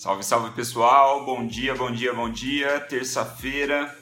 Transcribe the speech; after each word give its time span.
Salve, 0.00 0.24
salve 0.24 0.50
pessoal, 0.52 1.26
bom 1.26 1.46
dia, 1.46 1.74
bom 1.74 1.90
dia, 1.90 2.14
bom 2.14 2.30
dia. 2.30 2.80
Terça-feira, 2.80 3.94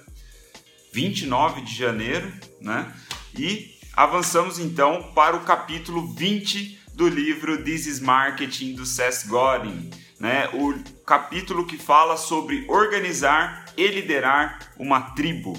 29 0.92 1.62
de 1.62 1.74
janeiro, 1.74 2.32
né? 2.60 2.94
E 3.36 3.76
avançamos 3.94 4.60
então 4.60 5.12
para 5.12 5.34
o 5.34 5.42
capítulo 5.42 6.06
20 6.14 6.80
do 6.94 7.08
livro 7.08 7.64
This 7.64 7.88
is 7.88 7.98
Marketing 7.98 8.76
do 8.76 8.86
Seth 8.86 9.26
Godin, 9.26 9.90
né? 10.20 10.48
O 10.54 10.78
capítulo 11.04 11.66
que 11.66 11.76
fala 11.76 12.16
sobre 12.16 12.64
organizar 12.68 13.64
e 13.76 13.88
liderar 13.88 14.72
uma 14.78 15.00
tribo. 15.16 15.52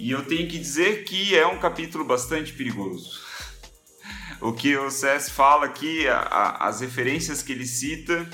E 0.00 0.10
eu 0.10 0.24
tenho 0.24 0.48
que 0.48 0.58
dizer 0.58 1.04
que 1.04 1.38
é 1.38 1.46
um 1.46 1.60
capítulo 1.60 2.04
bastante 2.04 2.52
perigoso. 2.54 3.20
O 4.40 4.52
que 4.52 4.76
o 4.76 4.90
Seth 4.90 5.30
fala 5.30 5.66
aqui, 5.66 6.08
a, 6.08 6.18
a, 6.18 6.66
as 6.66 6.80
referências 6.80 7.40
que 7.40 7.52
ele 7.52 7.66
cita, 7.66 8.28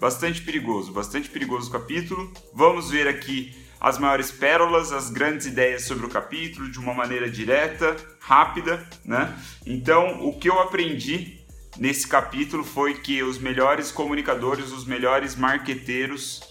bastante 0.00 0.40
perigoso, 0.40 0.92
bastante 0.92 1.28
perigoso 1.28 1.68
o 1.68 1.72
capítulo. 1.72 2.32
Vamos 2.54 2.90
ver 2.90 3.06
aqui 3.06 3.54
as 3.78 3.98
maiores 3.98 4.30
pérolas, 4.30 4.92
as 4.92 5.10
grandes 5.10 5.46
ideias 5.46 5.84
sobre 5.84 6.06
o 6.06 6.08
capítulo 6.08 6.70
de 6.70 6.78
uma 6.78 6.94
maneira 6.94 7.30
direta, 7.30 7.94
rápida, 8.18 8.88
né? 9.04 9.38
Então, 9.64 10.26
o 10.26 10.38
que 10.38 10.48
eu 10.48 10.58
aprendi 10.58 11.38
nesse 11.78 12.08
capítulo 12.08 12.64
foi 12.64 12.94
que 12.94 13.22
os 13.22 13.38
melhores 13.38 13.92
comunicadores, 13.92 14.72
os 14.72 14.86
melhores 14.86 15.36
marqueteiros, 15.36 16.42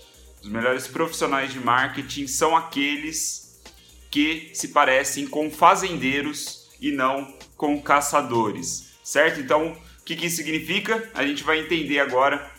os 0.41 0.47
melhores 0.47 0.87
profissionais 0.87 1.51
de 1.51 1.59
marketing 1.59 2.27
são 2.27 2.55
aqueles 2.55 3.59
que 4.11 4.51
se 4.53 4.69
parecem 4.69 5.27
com 5.27 5.51
fazendeiros 5.51 6.69
e 6.79 6.91
não 6.91 7.35
com 7.57 7.81
caçadores, 7.81 8.91
certo? 9.03 9.39
Então, 9.39 9.71
o 9.99 10.03
que, 10.03 10.15
que 10.15 10.27
isso 10.27 10.37
significa? 10.37 11.09
A 11.13 11.25
gente 11.25 11.43
vai 11.43 11.59
entender 11.59 11.99
agora 11.99 12.58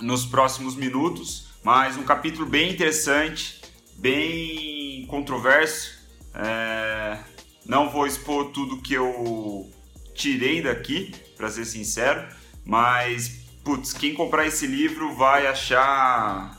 nos 0.00 0.24
próximos 0.24 0.74
minutos, 0.74 1.48
mas 1.62 1.96
um 1.96 2.02
capítulo 2.02 2.46
bem 2.46 2.70
interessante, 2.70 3.60
bem 3.96 5.06
controverso. 5.06 5.98
É... 6.34 7.18
Não 7.66 7.88
vou 7.88 8.06
expor 8.06 8.50
tudo 8.50 8.82
que 8.82 8.94
eu 8.94 9.70
tirei 10.14 10.62
daqui, 10.62 11.12
para 11.36 11.50
ser 11.50 11.64
sincero, 11.64 12.26
mas 12.64 13.44
putz, 13.64 13.92
quem 13.92 14.14
comprar 14.14 14.46
esse 14.46 14.66
livro 14.66 15.14
vai 15.14 15.46
achar, 15.46 16.58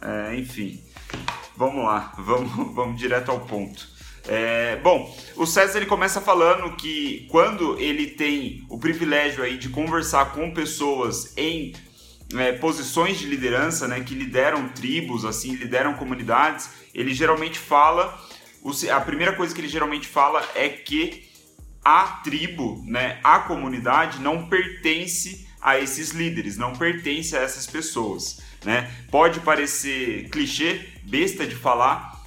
é, 0.00 0.36
enfim. 0.36 0.80
Vamos 1.56 1.84
lá, 1.84 2.12
vamos, 2.18 2.74
vamos 2.74 2.98
direto 2.98 3.30
ao 3.30 3.40
ponto. 3.40 3.94
É, 4.26 4.76
bom, 4.76 5.14
o 5.36 5.46
César 5.46 5.78
ele 5.78 5.86
começa 5.86 6.20
falando 6.20 6.74
que 6.76 7.26
quando 7.30 7.78
ele 7.78 8.06
tem 8.06 8.64
o 8.70 8.78
privilégio 8.78 9.44
aí 9.44 9.58
de 9.58 9.68
conversar 9.68 10.32
com 10.32 10.50
pessoas 10.50 11.36
em 11.36 11.74
é, 12.32 12.52
posições 12.52 13.18
de 13.18 13.26
liderança, 13.26 13.86
né, 13.86 14.00
que 14.00 14.14
lideram 14.14 14.68
tribos, 14.68 15.24
assim, 15.24 15.54
lideram 15.54 15.94
comunidades, 15.94 16.70
ele 16.94 17.12
geralmente 17.12 17.58
fala, 17.58 18.18
a 18.92 19.00
primeira 19.00 19.34
coisa 19.34 19.54
que 19.54 19.60
ele 19.60 19.68
geralmente 19.68 20.08
fala 20.08 20.42
é 20.54 20.68
que 20.68 21.28
a 21.84 22.20
tribo, 22.24 22.82
né, 22.86 23.20
a 23.22 23.40
comunidade 23.40 24.20
não 24.20 24.46
pertence 24.48 25.46
a 25.60 25.78
esses 25.78 26.10
líderes, 26.10 26.56
não 26.56 26.74
pertence 26.74 27.36
a 27.36 27.40
essas 27.40 27.66
pessoas, 27.66 28.42
né? 28.64 28.90
Pode 29.10 29.40
parecer 29.40 30.28
clichê, 30.28 30.88
besta 31.02 31.46
de 31.46 31.54
falar, 31.54 32.22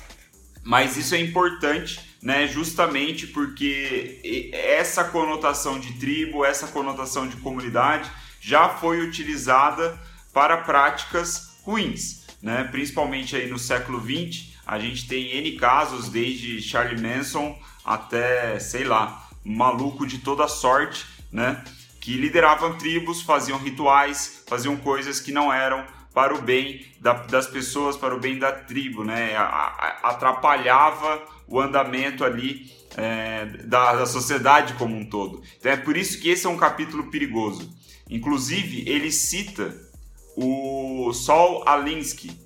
mas 0.64 0.98
isso 0.98 1.14
é 1.14 1.20
importante, 1.20 2.00
né? 2.20 2.48
Justamente 2.48 3.28
porque 3.28 4.50
essa 4.52 5.04
conotação 5.04 5.80
de 5.80 5.94
tribo, 5.94 6.44
essa 6.44 6.68
conotação 6.68 7.28
de 7.28 7.36
comunidade 7.38 8.10
já 8.48 8.70
foi 8.70 9.02
utilizada 9.02 10.00
para 10.34 10.56
práticas 10.56 11.60
ruins, 11.64 12.26
né? 12.42 12.64
Principalmente 12.72 13.36
aí 13.36 13.50
no 13.50 13.60
século 13.60 14.00
20, 14.00 14.58
a 14.66 14.80
gente 14.80 15.06
tem 15.06 15.36
N 15.36 15.52
casos, 15.58 16.08
desde 16.08 16.62
Charlie 16.62 17.02
Manson 17.02 17.60
até, 17.84 18.58
sei 18.58 18.86
lá, 18.86 19.28
maluco 19.44 20.08
de 20.08 20.20
toda 20.20 20.48
sorte, 20.48 21.06
né? 21.30 21.62
Que 22.00 22.14
lideravam 22.14 22.78
tribos, 22.78 23.22
faziam 23.22 23.58
rituais, 23.60 24.46
faziam 24.48 24.78
coisas 24.78 25.20
que 25.20 25.34
não 25.34 25.52
eram 25.52 25.86
para 26.14 26.34
o 26.34 26.42
bem 26.42 26.86
da, 27.02 27.12
das 27.14 27.48
pessoas, 27.48 27.98
para 27.98 28.16
o 28.16 28.20
bem 28.20 28.40
da 28.40 28.54
tribo, 28.54 29.04
né? 29.04 29.36
Atrapalhava 30.02 31.22
o 31.50 31.60
andamento 31.60 32.24
ali 32.24 32.72
é, 32.96 33.44
da, 33.66 33.94
da 33.94 34.06
sociedade 34.06 34.74
como 34.76 34.96
um 34.96 35.06
todo. 35.06 35.44
Então 35.60 35.70
é 35.70 35.76
por 35.76 35.98
isso 35.98 36.18
que 36.22 36.30
esse 36.30 36.46
é 36.46 36.50
um 36.50 36.56
capítulo 36.58 37.12
perigoso. 37.12 37.76
Inclusive, 38.10 38.90
ele 38.90 39.12
cita 39.12 39.76
o 40.36 41.12
Sol 41.14 41.68
Alinsky. 41.68 42.40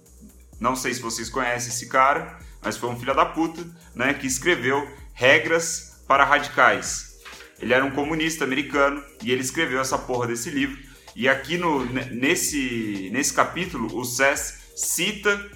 Não 0.59 0.75
sei 0.75 0.93
se 0.93 1.01
vocês 1.01 1.29
conhecem 1.29 1.69
esse 1.69 1.87
cara, 1.87 2.39
mas 2.61 2.77
foi 2.77 2.89
um 2.89 2.99
filho 2.99 3.15
da 3.15 3.25
puta, 3.25 3.65
né, 3.95 4.13
que 4.13 4.27
escreveu 4.27 4.87
Regras 5.13 6.03
para 6.07 6.23
Radicais. 6.23 7.19
Ele 7.59 7.73
era 7.73 7.85
um 7.85 7.91
comunista 7.91 8.43
americano 8.43 9.03
e 9.23 9.31
ele 9.31 9.41
escreveu 9.41 9.79
essa 9.79 9.97
porra 9.97 10.27
desse 10.27 10.49
livro. 10.49 10.77
E 11.15 11.27
aqui 11.27 11.57
no, 11.57 11.85
nesse, 11.85 13.09
nesse 13.11 13.33
capítulo, 13.33 13.95
o 13.95 14.03
Sess 14.05 14.59
cita 14.75 15.51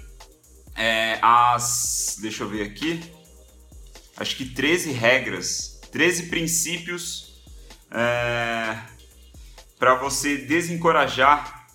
é, 0.76 1.18
as. 1.22 2.18
Deixa 2.22 2.44
eu 2.44 2.50
ver 2.50 2.64
aqui. 2.64 3.02
Acho 4.18 4.36
que 4.36 4.46
13 4.46 4.92
regras, 4.92 5.80
13 5.92 6.24
princípios 6.24 7.44
é, 7.92 8.78
para 9.78 9.96
você 9.96 10.38
desencorajar 10.38 11.68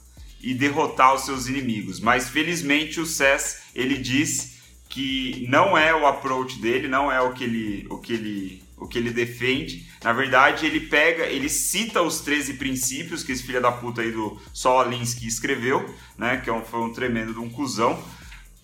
e 0.43 0.55
derrotar 0.55 1.15
os 1.15 1.25
seus 1.25 1.47
inimigos. 1.47 2.01
Mas 2.01 2.29
felizmente 2.29 3.01
o 3.01 3.07
Cess 3.07 3.63
ele 3.75 3.97
diz 3.97 4.59
que 4.89 5.47
não 5.49 5.79
é 5.79 5.95
o 5.95 6.07
approach 6.07 6.59
dele, 6.59 6.89
não 6.89 7.11
é 7.13 7.21
o 7.21 7.33
que 7.33 7.45
ele, 7.45 7.87
o 7.89 7.99
que 7.99 8.13
ele, 8.13 8.63
o 8.77 8.89
que 8.89 8.99
ele 8.99 9.11
defende. 9.11 9.89
Na 10.03 10.13
verdade, 10.13 10.67
ele 10.67 10.81
pega, 10.81 11.27
ele 11.27 11.49
cita 11.49 12.03
os 12.03 12.21
13 12.21 12.55
princípios 12.55 13.23
que 13.23 13.31
esse 13.31 13.43
filho 13.43 13.61
da 13.61 13.71
puta 13.71 14.01
aí 14.01 14.11
do 14.11 14.41
Sol 14.53 14.81
Alinsky 14.81 15.27
escreveu, 15.27 15.95
né, 16.19 16.39
que 16.39 16.51
é 16.51 16.53
um, 16.53 16.65
foi 16.65 16.81
um 16.81 16.93
tremendo 16.93 17.33
de 17.33 17.39
um 17.39 17.49
cuzão. 17.49 18.03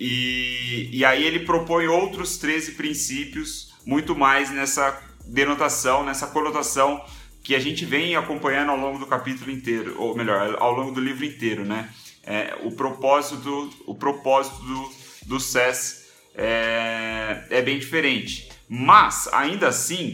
E, 0.00 0.90
e 0.92 1.04
aí 1.04 1.24
ele 1.24 1.40
propõe 1.40 1.86
outros 1.86 2.38
13 2.38 2.72
princípios, 2.72 3.72
muito 3.84 4.16
mais 4.16 4.50
nessa 4.50 5.00
denotação, 5.24 6.04
nessa 6.04 6.26
conotação 6.26 7.02
que 7.46 7.54
a 7.54 7.60
gente 7.60 7.84
vem 7.84 8.16
acompanhando 8.16 8.72
ao 8.72 8.76
longo 8.76 8.98
do 8.98 9.06
capítulo 9.06 9.52
inteiro, 9.52 9.94
ou 9.98 10.16
melhor, 10.16 10.56
ao 10.58 10.72
longo 10.72 10.90
do 10.90 11.00
livro 11.00 11.24
inteiro, 11.24 11.64
né? 11.64 11.88
É, 12.24 12.58
o 12.64 12.72
propósito 12.72 13.36
do, 13.36 13.70
o 13.86 13.94
propósito 13.94 14.56
do, 14.64 14.90
do 15.26 15.38
SES 15.38 16.08
é, 16.34 17.44
é 17.48 17.62
bem 17.62 17.78
diferente. 17.78 18.48
Mas, 18.68 19.28
ainda 19.32 19.68
assim, 19.68 20.12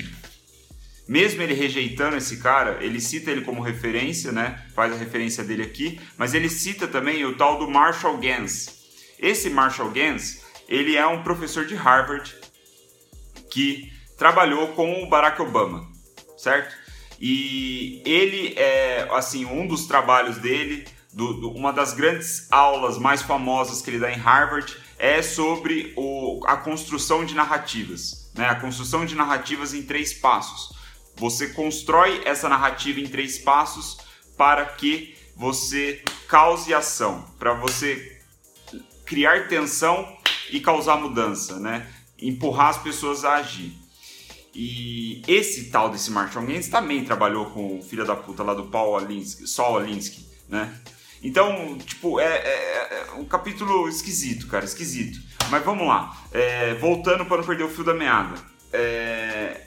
mesmo 1.09 1.41
ele 1.41 1.55
rejeitando 1.55 2.19
esse 2.19 2.37
cara, 2.37 2.85
ele 2.85 3.01
cita 3.01 3.31
ele 3.31 3.41
como 3.41 3.63
referência, 3.63 4.31
né? 4.31 4.67
Faz 4.75 4.93
a 4.93 4.97
referência 4.97 5.43
dele 5.43 5.63
aqui, 5.63 5.99
mas 6.19 6.35
ele 6.35 6.51
cita 6.51 6.87
também 6.87 7.25
o 7.25 7.35
tal 7.35 7.59
do 7.59 7.67
Marshall 7.67 8.19
Gans. 8.19 8.79
Esse 9.19 9.49
Marshall 9.49 9.91
Gans, 9.91 10.43
ele 10.69 10.99
é 10.99 11.07
um 11.07 11.23
professor 11.23 11.65
de 11.65 11.77
Harvard 11.77 12.31
que 13.51 13.91
trabalhou 14.19 14.69
com 14.75 15.03
o 15.03 15.09
Barack 15.09 15.41
Obama, 15.41 15.91
certo? 16.37 16.82
E 17.25 18.03
ele 18.05 18.53
é, 18.57 19.07
assim, 19.13 19.45
um 19.45 19.65
dos 19.65 19.87
trabalhos 19.87 20.39
dele, 20.39 20.85
do, 21.13 21.35
do, 21.35 21.51
uma 21.53 21.73
das 21.73 21.93
grandes 21.93 22.51
aulas 22.51 22.99
mais 22.99 23.23
famosas 23.23 23.81
que 23.81 23.91
ele 23.91 24.01
dá 24.01 24.11
em 24.11 24.17
Harvard 24.17 24.77
é 24.99 25.23
sobre 25.23 25.93
o, 25.97 26.41
a 26.45 26.57
construção 26.57 27.25
de 27.25 27.33
narrativas, 27.33 28.29
né? 28.35 28.49
A 28.49 28.57
construção 28.57 29.07
de 29.07 29.15
narrativas 29.15 29.73
em 29.73 29.83
três 29.83 30.13
passos. 30.13 30.77
Você 31.15 31.51
constrói 31.51 32.23
essa 32.25 32.49
narrativa 32.49 32.99
em 32.99 33.07
três 33.07 33.39
passos 33.39 33.99
para 34.37 34.65
que 34.65 35.15
você 35.37 36.03
cause 36.27 36.75
ação, 36.75 37.25
para 37.39 37.55
você 37.55 38.21
criar 39.07 39.47
tensão 39.47 40.17
e 40.51 40.59
causar 40.59 40.97
mudança, 40.97 41.61
né? 41.61 41.87
Empurrar 42.21 42.71
as 42.71 42.79
pessoas 42.79 43.25
a 43.25 43.35
agir. 43.35 43.82
E 44.55 45.23
esse 45.27 45.71
tal 45.71 45.91
desse 45.91 46.11
Marshall 46.11 46.45
Gaines 46.45 46.69
também 46.69 47.05
trabalhou 47.05 47.47
com 47.47 47.79
o 47.79 47.83
filho 47.83 48.05
da 48.05 48.15
puta 48.15 48.43
lá 48.43 48.53
do 48.53 48.65
Paul 48.65 48.97
Alinsky, 48.99 49.47
Saul 49.47 49.79
Alinsky, 49.79 50.27
né? 50.49 50.79
Então, 51.23 51.79
tipo, 51.79 52.19
é, 52.21 52.27
é, 52.27 53.09
é, 53.09 53.13
um 53.17 53.25
capítulo 53.25 53.89
esquisito, 53.89 54.49
cara, 54.49 54.65
esquisito. 54.65 55.21
Mas 55.51 55.65
vamos 55.65 55.87
lá. 55.87 56.17
É, 56.33 56.75
voltando 56.75 57.25
para 57.25 57.39
não 57.39 57.45
perder 57.45 57.65
o 57.65 57.71
fio 57.71 57.85
da 57.85 57.95
meada. 57.95 58.35
É, 58.73 59.67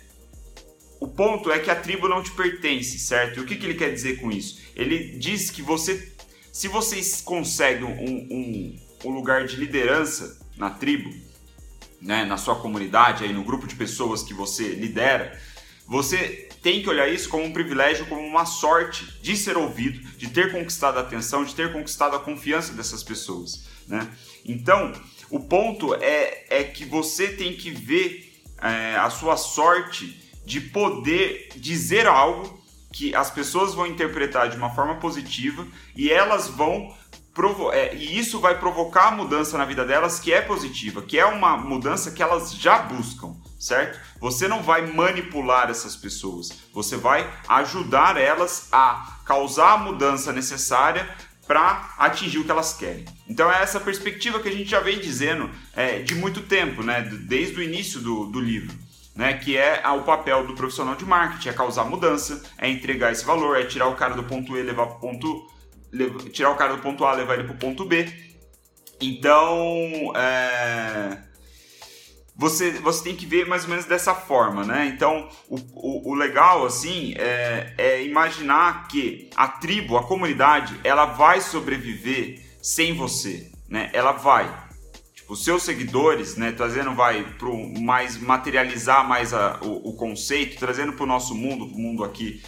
o 1.00 1.08
ponto 1.08 1.52
é 1.52 1.60
que 1.60 1.72
a 1.72 1.76
tribo 1.76 2.10
não 2.10 2.22
te 2.22 2.32
pertence, 2.32 3.00
certo? 3.00 3.40
E 3.40 3.42
o 3.42 3.46
que, 3.46 3.56
que 3.56 3.66
ele 3.66 3.76
quer 3.76 3.94
dizer 3.94 4.20
com 4.20 4.32
isso? 4.32 4.62
Ele 4.76 5.18
diz 5.18 5.50
que 5.50 5.62
você, 5.62 6.12
se 6.52 6.68
vocês 6.68 7.22
conseguem 7.22 7.86
um, 7.86 8.28
um, 8.32 8.80
um 9.06 9.14
lugar 9.14 9.46
de 9.46 9.56
liderança 9.56 10.40
na 10.58 10.70
tribo, 10.70 11.10
né, 12.06 12.24
na 12.24 12.38
sua 12.38 12.56
comunidade, 12.56 13.24
aí 13.24 13.34
no 13.34 13.44
grupo 13.44 13.66
de 13.66 13.76
pessoas 13.76 14.22
que 14.22 14.34
você 14.34 14.70
lidera, 14.70 15.38
você 15.88 16.48
tem 16.62 16.82
que 16.82 16.90
olhar 16.90 17.08
isso 17.10 17.28
como 17.28 17.44
um 17.44 17.52
privilégio, 17.52 18.06
como 18.06 18.22
uma 18.22 18.46
sorte 18.46 19.06
de 19.22 19.36
ser 19.36 19.58
ouvido, 19.58 20.00
de 20.16 20.30
ter 20.30 20.52
conquistado 20.52 20.98
a 20.98 21.02
atenção, 21.02 21.44
de 21.44 21.56
ter 21.56 21.74
conquistado 21.74 22.16
a 22.16 22.20
confiança 22.20 22.74
dessas 22.74 23.04
pessoas, 23.04 23.66
né? 23.88 24.08
Então, 24.46 24.94
o 25.32 25.40
ponto 25.40 25.96
é, 25.96 26.46
é 26.50 26.64
que 26.64 26.86
você 26.86 27.30
tem 27.30 27.56
que 27.56 27.72
ver 27.72 28.40
é, 28.62 28.96
a 28.98 29.10
sua 29.10 29.36
sorte 29.36 30.22
de 30.46 30.62
poder 30.62 31.50
dizer 31.56 32.06
algo 32.06 32.64
que 32.94 33.16
as 33.16 33.32
pessoas 33.32 33.74
vão 33.74 33.88
interpretar 33.88 34.48
de 34.50 34.58
uma 34.58 34.74
forma 34.74 34.96
positiva 34.96 35.68
e 35.96 36.12
elas 36.12 36.48
vão 36.48 36.96
é, 37.74 37.94
e 37.94 38.18
isso 38.18 38.40
vai 38.40 38.58
provocar 38.58 39.10
a 39.10 39.12
mudança 39.12 39.58
na 39.58 39.66
vida 39.66 39.84
delas 39.84 40.20
que 40.20 40.32
é 40.32 40.40
positiva, 40.42 41.02
que 41.02 41.20
é 41.20 41.26
uma 41.26 41.58
mudança 41.58 42.12
que 42.12 42.24
elas 42.24 42.54
já 42.54 42.78
buscam, 42.78 43.36
certo? 43.60 44.00
Você 44.22 44.48
não 44.48 44.64
vai 44.64 44.88
manipular 44.88 45.70
essas 45.70 45.98
pessoas, 45.98 46.50
você 46.74 46.96
vai 46.96 47.30
ajudar 47.50 48.16
elas 48.16 48.70
a 48.72 49.20
causar 49.26 49.74
a 49.74 49.78
mudança 49.78 50.32
necessária 50.32 51.10
para 51.46 51.94
atingir 51.98 52.40
o 52.40 52.46
que 52.46 52.52
elas 52.52 52.74
querem. 52.74 53.06
Então 53.28 53.52
é 53.52 53.62
essa 53.62 53.80
perspectiva 53.80 54.40
que 54.40 54.48
a 54.48 54.52
gente 54.52 54.70
já 54.70 54.80
vem 54.80 55.00
dizendo 55.00 55.50
é, 55.76 56.00
de 56.00 56.16
muito 56.16 56.42
tempo, 56.42 56.82
né? 56.84 57.02
desde 57.02 57.60
o 57.60 57.64
início 57.64 58.00
do, 58.00 58.28
do 58.28 58.40
livro. 58.40 58.74
Né, 59.14 59.32
que 59.32 59.56
é 59.56 59.82
o 59.88 60.02
papel 60.02 60.46
do 60.46 60.56
profissional 60.56 60.94
de 60.94 61.06
marketing, 61.06 61.48
é 61.48 61.54
causar 61.54 61.86
mudança, 61.86 62.44
é 62.58 62.70
entregar 62.70 63.14
esse 63.14 63.24
valor, 63.24 63.58
é 63.58 63.64
tirar 63.64 63.88
o 63.88 63.96
cara 63.96 64.14
do 64.14 64.26
ponto 64.26 64.58
E, 64.58 64.62
levar 64.62 64.88
para 64.88 64.98
o 64.98 65.00
ponto 65.00 65.48
tirar 66.32 66.52
o 66.52 66.56
cara 66.56 66.76
do 66.76 66.82
ponto 66.82 67.06
A, 67.06 67.14
levar 67.14 67.36
ele 67.36 67.44
para 67.44 67.56
o 67.56 67.60
ponto 67.60 67.86
B. 67.86 68.08
Então, 69.02 70.14
é, 70.16 71.18
você, 72.36 72.72
você 72.72 73.04
tem 73.04 73.16
que 73.16 73.26
ver 73.26 73.48
mais 73.48 73.64
ou 73.64 73.70
menos 73.70 73.86
dessa 73.86 74.14
forma, 74.14 74.66
né? 74.66 74.88
Então, 74.88 75.30
o, 75.48 75.56
o, 75.74 76.12
o 76.12 76.14
legal, 76.16 76.66
assim, 76.66 77.14
é, 77.18 77.74
é, 77.78 78.04
imaginar 78.04 78.88
que 78.88 79.30
a 79.36 79.48
tribo, 79.48 79.98
a 79.98 80.04
comunidade, 80.04 80.80
ela 80.84 81.06
vai 81.06 81.40
sobreviver 81.40 82.42
sem 82.62 82.94
você, 82.94 83.52
né? 83.70 83.90
Ela 83.94 84.12
vai. 84.12 84.54
Tipo, 85.14 85.34
os 85.34 85.44
seus 85.44 85.64
seguidores, 85.64 86.36
né? 86.36 86.52
Trazendo, 86.52 86.94
vai, 86.94 87.24
para 87.24 87.50
mais 87.80 88.18
materializar 88.18 89.08
mais 89.08 89.34
a, 89.34 89.60
o, 89.62 89.90
o 89.90 89.94
conceito, 89.94 90.60
trazendo 90.60 90.92
para 90.94 91.04
o 91.04 91.08
nosso 91.08 91.34
mundo, 91.34 91.66
o 91.66 91.80
mundo 91.80 92.04
aqui 92.04 92.44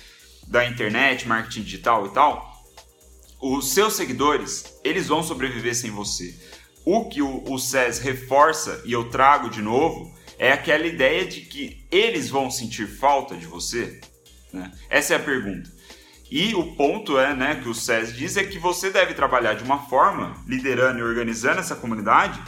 da 0.47 0.65
internet, 0.65 1.27
marketing 1.27 1.61
digital 1.61 2.05
e 2.07 2.09
tal, 2.09 2.56
os 3.39 3.69
seus 3.69 3.93
seguidores, 3.95 4.79
eles 4.83 5.07
vão 5.07 5.21
sobreviver 5.21 5.75
sem 5.75 5.91
você. 5.91 6.35
O 6.85 7.05
que 7.05 7.21
o, 7.21 7.43
o 7.51 7.59
SES 7.59 7.99
reforça, 7.99 8.81
e 8.85 8.93
eu 8.93 9.09
trago 9.09 9.49
de 9.49 9.61
novo, 9.61 10.13
é 10.39 10.51
aquela 10.51 10.85
ideia 10.85 11.25
de 11.25 11.41
que 11.41 11.85
eles 11.91 12.29
vão 12.29 12.49
sentir 12.49 12.87
falta 12.87 13.35
de 13.35 13.45
você. 13.45 13.99
Né? 14.53 14.71
Essa 14.89 15.13
é 15.13 15.17
a 15.17 15.19
pergunta. 15.19 15.71
E 16.29 16.53
o 16.55 16.75
ponto 16.75 17.17
é, 17.17 17.33
né, 17.33 17.55
que 17.55 17.69
o 17.69 17.73
SES 17.73 18.13
diz 18.15 18.37
é 18.37 18.43
que 18.43 18.59
você 18.59 18.89
deve 18.89 19.13
trabalhar 19.13 19.53
de 19.53 19.63
uma 19.63 19.79
forma, 19.87 20.35
liderando 20.45 20.99
e 20.99 21.03
organizando 21.03 21.59
essa 21.59 21.75
comunidade, 21.75 22.41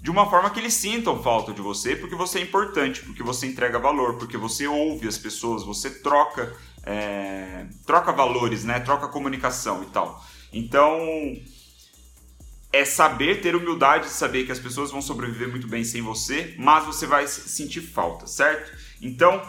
de 0.00 0.10
uma 0.10 0.28
forma 0.28 0.50
que 0.50 0.58
eles 0.58 0.74
sintam 0.74 1.22
falta 1.22 1.52
de 1.52 1.62
você, 1.62 1.94
porque 1.94 2.14
você 2.14 2.40
é 2.40 2.42
importante, 2.42 3.02
porque 3.02 3.22
você 3.22 3.46
entrega 3.46 3.78
valor, 3.78 4.18
porque 4.18 4.36
você 4.36 4.66
ouve 4.66 5.06
as 5.06 5.16
pessoas, 5.16 5.64
você 5.64 5.88
troca, 5.88 6.52
é, 6.84 7.66
troca 7.86 8.12
valores, 8.12 8.64
né, 8.64 8.80
troca 8.80 9.08
comunicação 9.08 9.82
e 9.82 9.86
tal. 9.86 10.22
Então, 10.52 10.98
é 12.72 12.84
saber 12.84 13.40
ter 13.40 13.54
humildade 13.54 14.04
de 14.04 14.10
saber 14.10 14.44
que 14.44 14.52
as 14.52 14.58
pessoas 14.58 14.90
vão 14.90 15.02
sobreviver 15.02 15.48
muito 15.48 15.68
bem 15.68 15.84
sem 15.84 16.02
você, 16.02 16.54
mas 16.58 16.84
você 16.84 17.06
vai 17.06 17.26
sentir 17.26 17.80
falta, 17.80 18.26
certo? 18.26 18.72
Então, 19.00 19.42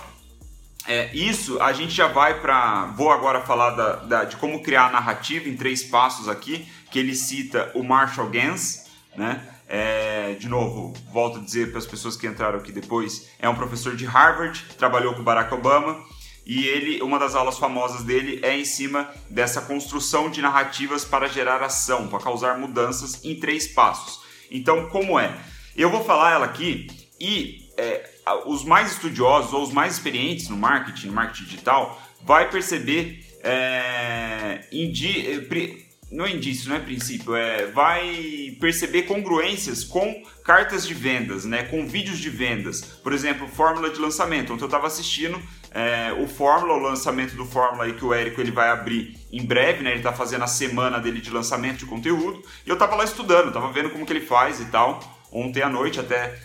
é, 0.86 1.14
isso 1.16 1.62
a 1.62 1.72
gente 1.72 1.94
já 1.94 2.08
vai 2.08 2.42
para. 2.42 2.88
Vou 2.98 3.10
agora 3.12 3.42
falar 3.42 3.72
da, 3.72 3.96
da, 3.96 4.24
de 4.26 4.36
como 4.36 4.62
criar 4.62 4.88
a 4.88 4.92
narrativa 4.92 5.48
em 5.48 5.56
três 5.56 5.84
passos 5.84 6.28
aqui, 6.28 6.68
que 6.92 7.00
ele 7.00 7.16
cita 7.16 7.72
o 7.74 7.84
Marshall 7.84 8.30
Gans, 8.30 8.86
né? 9.16 9.50
É, 9.66 10.34
de 10.34 10.50
novo, 10.50 10.94
volto 11.12 11.40
a 11.40 11.42
dizer 11.42 11.70
para 11.70 11.80
as 11.80 11.86
pessoas 11.86 12.18
que 12.18 12.28
entraram 12.28 12.60
aqui 12.60 12.72
depois, 12.72 13.30
é 13.40 13.48
um 13.48 13.56
professor 13.56 13.96
de 13.96 14.06
Harvard, 14.06 14.62
trabalhou 14.78 15.16
com 15.16 15.24
Barack 15.24 15.52
Obama 15.54 16.04
e 16.46 16.68
ele, 16.68 17.02
uma 17.02 17.18
das 17.18 17.36
aulas 17.36 17.58
famosas 17.58 18.04
dele 18.04 18.40
é 18.44 18.58
em 18.58 18.66
cima 18.66 19.10
dessa 19.30 19.62
construção 19.62 20.30
de 20.30 20.42
narrativas 20.42 21.06
para 21.06 21.28
gerar 21.28 21.62
ação, 21.62 22.08
para 22.08 22.20
causar 22.20 22.58
mudanças 22.58 23.24
em 23.24 23.36
três 23.36 23.68
passos. 23.68 24.22
Então, 24.52 24.90
como 24.90 25.20
é? 25.20 25.34
Eu 25.76 25.90
vou 25.90 26.04
falar 26.04 26.34
ela 26.34 26.46
aqui 26.46 26.88
e 27.20 27.70
é, 27.78 28.10
os 28.46 28.64
mais 28.64 28.92
estudiosos 28.92 29.54
ou 29.54 29.64
os 29.64 29.72
mais 29.72 29.94
experientes 29.94 30.50
no 30.50 30.58
marketing, 30.58 31.08
no 31.08 31.14
marketing 31.14 31.46
digital, 31.46 32.02
vai 32.22 32.50
perceber 32.50 33.26
é, 33.42 34.66
indi 34.72 35.40
não 36.14 36.26
é 36.26 36.32
indício, 36.32 36.70
não 36.70 36.76
é 36.76 36.80
princípio, 36.80 37.36
é 37.36 37.66
vai 37.66 38.56
perceber 38.60 39.04
congruências 39.04 39.84
com 39.84 40.24
cartas 40.44 40.86
de 40.88 40.94
vendas, 40.94 41.44
né, 41.44 41.64
com 41.64 41.88
vídeos 41.88 42.20
de 42.20 42.30
vendas. 42.30 42.82
Por 42.82 43.12
exemplo, 43.12 43.48
fórmula 43.48 43.90
de 43.90 44.00
lançamento. 44.00 44.54
Ontem 44.54 44.64
eu 44.64 44.68
estava 44.68 44.88
assistindo 44.88 45.42
é, 45.72 46.14
o 46.14 46.28
Fórmula, 46.28 46.76
o 46.76 46.80
lançamento 46.80 47.36
do 47.36 47.46
Fórmula 47.46 47.86
aí 47.86 47.94
que 47.94 48.06
o 48.06 48.14
Érico 48.14 48.40
ele 48.40 48.52
vai 48.52 48.70
abrir 48.70 49.18
em 49.32 49.44
breve, 49.44 49.84
né? 49.84 49.90
Ele 49.90 50.00
está 50.00 50.14
fazendo 50.14 50.44
a 50.44 50.48
semana 50.48 51.00
dele 51.00 51.20
de 51.20 51.32
lançamento 51.32 51.80
de 51.80 51.86
conteúdo. 51.88 52.44
E 52.64 52.70
eu 52.70 52.76
estava 52.76 52.96
lá 52.96 53.04
estudando, 53.04 53.48
estava 53.48 53.72
vendo 53.72 53.90
como 53.90 54.06
que 54.06 54.14
ele 54.14 54.22
faz 54.22 54.60
e 54.60 54.66
tal. 54.66 55.00
Ontem 55.32 55.64
à 55.64 55.70
noite 55.70 56.00
até 56.00 56.40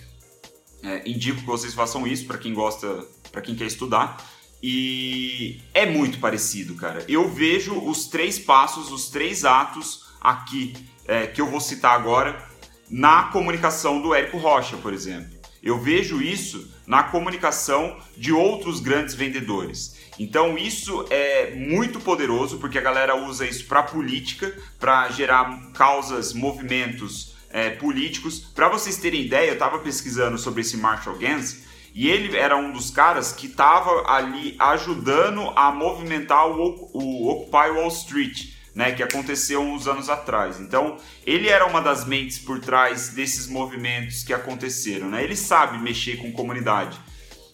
é, 0.82 1.08
indico 1.08 1.40
que 1.40 1.46
vocês 1.46 1.74
façam 1.74 2.06
isso 2.06 2.26
para 2.26 2.38
quem 2.38 2.54
gosta, 2.54 3.04
para 3.30 3.42
quem 3.42 3.54
quer 3.54 3.66
estudar. 3.66 4.16
E 4.62 5.60
é 5.72 5.86
muito 5.86 6.18
parecido, 6.18 6.74
cara. 6.74 7.04
Eu 7.08 7.28
vejo 7.28 7.78
os 7.78 8.06
três 8.06 8.38
passos, 8.38 8.90
os 8.90 9.08
três 9.08 9.44
atos 9.44 10.06
aqui 10.20 10.74
é, 11.06 11.26
que 11.26 11.40
eu 11.40 11.46
vou 11.46 11.60
citar 11.60 11.94
agora 11.94 12.46
na 12.90 13.24
comunicação 13.24 14.00
do 14.00 14.14
Érico 14.14 14.38
Rocha, 14.38 14.76
por 14.76 14.92
exemplo. 14.92 15.38
Eu 15.62 15.78
vejo 15.78 16.22
isso 16.22 16.70
na 16.86 17.02
comunicação 17.02 17.98
de 18.16 18.32
outros 18.32 18.80
grandes 18.80 19.14
vendedores. 19.14 19.96
Então 20.18 20.56
isso 20.58 21.04
é 21.10 21.54
muito 21.54 22.00
poderoso 22.00 22.58
porque 22.58 22.78
a 22.78 22.82
galera 22.82 23.16
usa 23.16 23.46
isso 23.46 23.66
para 23.66 23.82
política, 23.82 24.56
para 24.78 25.08
gerar 25.10 25.70
causas, 25.72 26.32
movimentos 26.32 27.36
é, 27.50 27.70
políticos. 27.70 28.40
Para 28.54 28.68
vocês 28.68 28.96
terem 28.96 29.24
ideia, 29.24 29.48
eu 29.48 29.54
estava 29.54 29.78
pesquisando 29.78 30.38
sobre 30.38 30.62
esse 30.62 30.76
Marshall 30.76 31.16
Gans 31.16 31.67
e 31.98 32.08
ele 32.08 32.36
era 32.36 32.56
um 32.56 32.70
dos 32.70 32.92
caras 32.92 33.32
que 33.32 33.48
estava 33.48 34.08
ali 34.08 34.54
ajudando 34.56 35.52
a 35.56 35.72
movimentar 35.72 36.46
o, 36.46 36.90
o 36.92 37.28
Occupy 37.28 37.70
Wall 37.76 37.88
Street, 37.88 38.52
né, 38.72 38.92
que 38.92 39.02
aconteceu 39.02 39.60
uns 39.60 39.88
anos 39.88 40.08
atrás. 40.08 40.60
Então, 40.60 40.96
ele 41.26 41.48
era 41.48 41.66
uma 41.66 41.82
das 41.82 42.04
mentes 42.04 42.38
por 42.38 42.60
trás 42.60 43.08
desses 43.08 43.48
movimentos 43.48 44.22
que 44.22 44.32
aconteceram. 44.32 45.08
Né? 45.08 45.24
Ele 45.24 45.34
sabe 45.34 45.76
mexer 45.78 46.18
com 46.18 46.30
comunidade. 46.30 46.96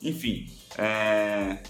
Enfim, 0.03 0.47
é... 0.77 1.61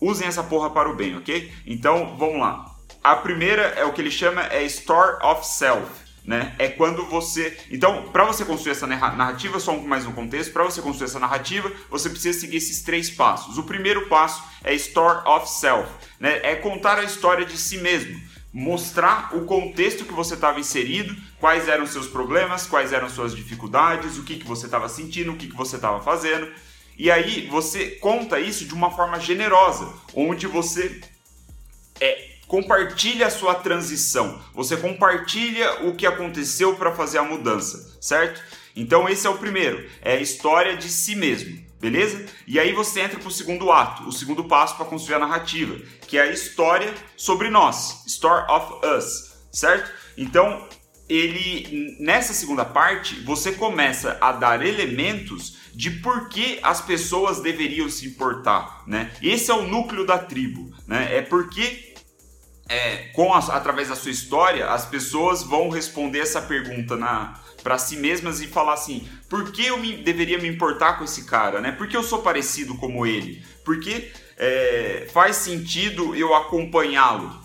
usem 0.00 0.26
essa 0.26 0.42
porra 0.42 0.70
para 0.70 0.90
o 0.90 0.96
bem, 0.96 1.16
ok? 1.16 1.52
Então, 1.64 2.16
vamos 2.18 2.40
lá. 2.40 2.74
A 3.04 3.14
primeira 3.14 3.62
é 3.76 3.84
o 3.84 3.92
que 3.92 4.00
ele 4.00 4.10
chama 4.10 4.44
é 4.46 4.64
Store 4.64 5.24
of 5.24 5.46
Self 5.46 6.03
né? 6.24 6.54
É 6.58 6.68
quando 6.68 7.04
você. 7.06 7.56
Então, 7.70 8.08
para 8.10 8.24
você 8.24 8.44
construir 8.44 8.72
essa 8.72 8.86
narrativa, 8.86 9.60
só 9.60 9.76
mais 9.76 10.06
um 10.06 10.12
contexto, 10.12 10.52
para 10.52 10.64
você 10.64 10.80
construir 10.80 11.06
essa 11.06 11.20
narrativa, 11.20 11.70
você 11.90 12.08
precisa 12.08 12.38
seguir 12.38 12.56
esses 12.56 12.82
três 12.82 13.10
passos. 13.10 13.58
O 13.58 13.64
primeiro 13.64 14.08
passo 14.08 14.42
é 14.62 14.74
Store 14.74 15.26
of 15.28 15.48
Self, 15.48 15.90
né? 16.18 16.40
É 16.42 16.54
contar 16.54 16.98
a 16.98 17.04
história 17.04 17.44
de 17.44 17.58
si 17.58 17.78
mesmo. 17.78 18.18
Mostrar 18.52 19.36
o 19.36 19.44
contexto 19.44 20.04
que 20.04 20.14
você 20.14 20.34
estava 20.34 20.60
inserido, 20.60 21.14
quais 21.40 21.68
eram 21.68 21.86
seus 21.86 22.06
problemas, 22.06 22.66
quais 22.66 22.92
eram 22.92 23.10
suas 23.10 23.34
dificuldades, 23.34 24.16
o 24.16 24.22
que, 24.22 24.36
que 24.36 24.46
você 24.46 24.66
estava 24.66 24.88
sentindo, 24.88 25.32
o 25.32 25.36
que, 25.36 25.48
que 25.48 25.56
você 25.56 25.76
estava 25.76 26.00
fazendo. 26.00 26.50
E 26.96 27.10
aí 27.10 27.48
você 27.48 27.90
conta 27.90 28.38
isso 28.38 28.64
de 28.64 28.72
uma 28.72 28.90
forma 28.92 29.18
generosa, 29.18 29.92
onde 30.14 30.46
você 30.46 31.00
é, 32.00 32.33
compartilha 32.54 33.26
a 33.26 33.30
sua 33.30 33.52
transição, 33.56 34.40
você 34.54 34.76
compartilha 34.76 35.88
o 35.88 35.96
que 35.96 36.06
aconteceu 36.06 36.76
para 36.76 36.94
fazer 36.94 37.18
a 37.18 37.24
mudança, 37.24 37.98
certo? 38.00 38.40
Então 38.76 39.08
esse 39.08 39.26
é 39.26 39.30
o 39.30 39.38
primeiro, 39.38 39.90
é 40.00 40.12
a 40.12 40.20
história 40.20 40.76
de 40.76 40.88
si 40.88 41.16
mesmo, 41.16 41.58
beleza? 41.80 42.24
E 42.46 42.60
aí 42.60 42.72
você 42.72 43.00
entra 43.00 43.18
para 43.18 43.26
o 43.26 43.32
segundo 43.32 43.72
ato, 43.72 44.04
o 44.04 44.12
segundo 44.12 44.44
passo 44.44 44.76
para 44.76 44.86
construir 44.86 45.16
a 45.16 45.18
narrativa, 45.18 45.76
que 46.06 46.16
é 46.16 46.22
a 46.22 46.30
história 46.30 46.94
sobre 47.16 47.50
nós, 47.50 48.04
Story 48.06 48.48
of 48.48 48.86
Us, 48.86 49.32
certo? 49.50 49.90
Então 50.16 50.68
ele 51.08 51.96
nessa 51.98 52.32
segunda 52.32 52.64
parte 52.64 53.16
você 53.22 53.50
começa 53.50 54.16
a 54.20 54.30
dar 54.30 54.64
elementos 54.64 55.56
de 55.74 55.90
por 55.90 56.28
que 56.28 56.60
as 56.62 56.80
pessoas 56.80 57.40
deveriam 57.40 57.90
se 57.90 58.06
importar, 58.06 58.84
né? 58.86 59.10
Esse 59.20 59.50
é 59.50 59.54
o 59.54 59.66
núcleo 59.66 60.06
da 60.06 60.18
tribo, 60.18 60.72
né? 60.86 61.16
É 61.16 61.20
porque 61.20 61.93
é, 62.68 63.08
com 63.12 63.32
a, 63.32 63.38
através 63.38 63.88
da 63.88 63.96
sua 63.96 64.10
história, 64.10 64.68
as 64.68 64.86
pessoas 64.86 65.42
vão 65.42 65.68
responder 65.68 66.20
essa 66.20 66.40
pergunta 66.40 66.96
na 66.96 67.40
para 67.62 67.78
si 67.78 67.96
mesmas 67.96 68.42
e 68.42 68.46
falar 68.46 68.74
assim: 68.74 69.08
por 69.28 69.50
que 69.50 69.66
eu 69.66 69.78
me, 69.78 69.96
deveria 69.96 70.38
me 70.38 70.48
importar 70.48 70.98
com 70.98 71.04
esse 71.04 71.24
cara, 71.24 71.60
né? 71.60 71.72
Por 71.72 71.88
que 71.88 71.96
eu 71.96 72.02
sou 72.02 72.20
parecido 72.20 72.76
como 72.76 73.06
ele? 73.06 73.42
Porque 73.64 74.12
é, 74.36 75.08
faz 75.12 75.36
sentido 75.36 76.14
eu 76.14 76.34
acompanhá-lo? 76.34 77.42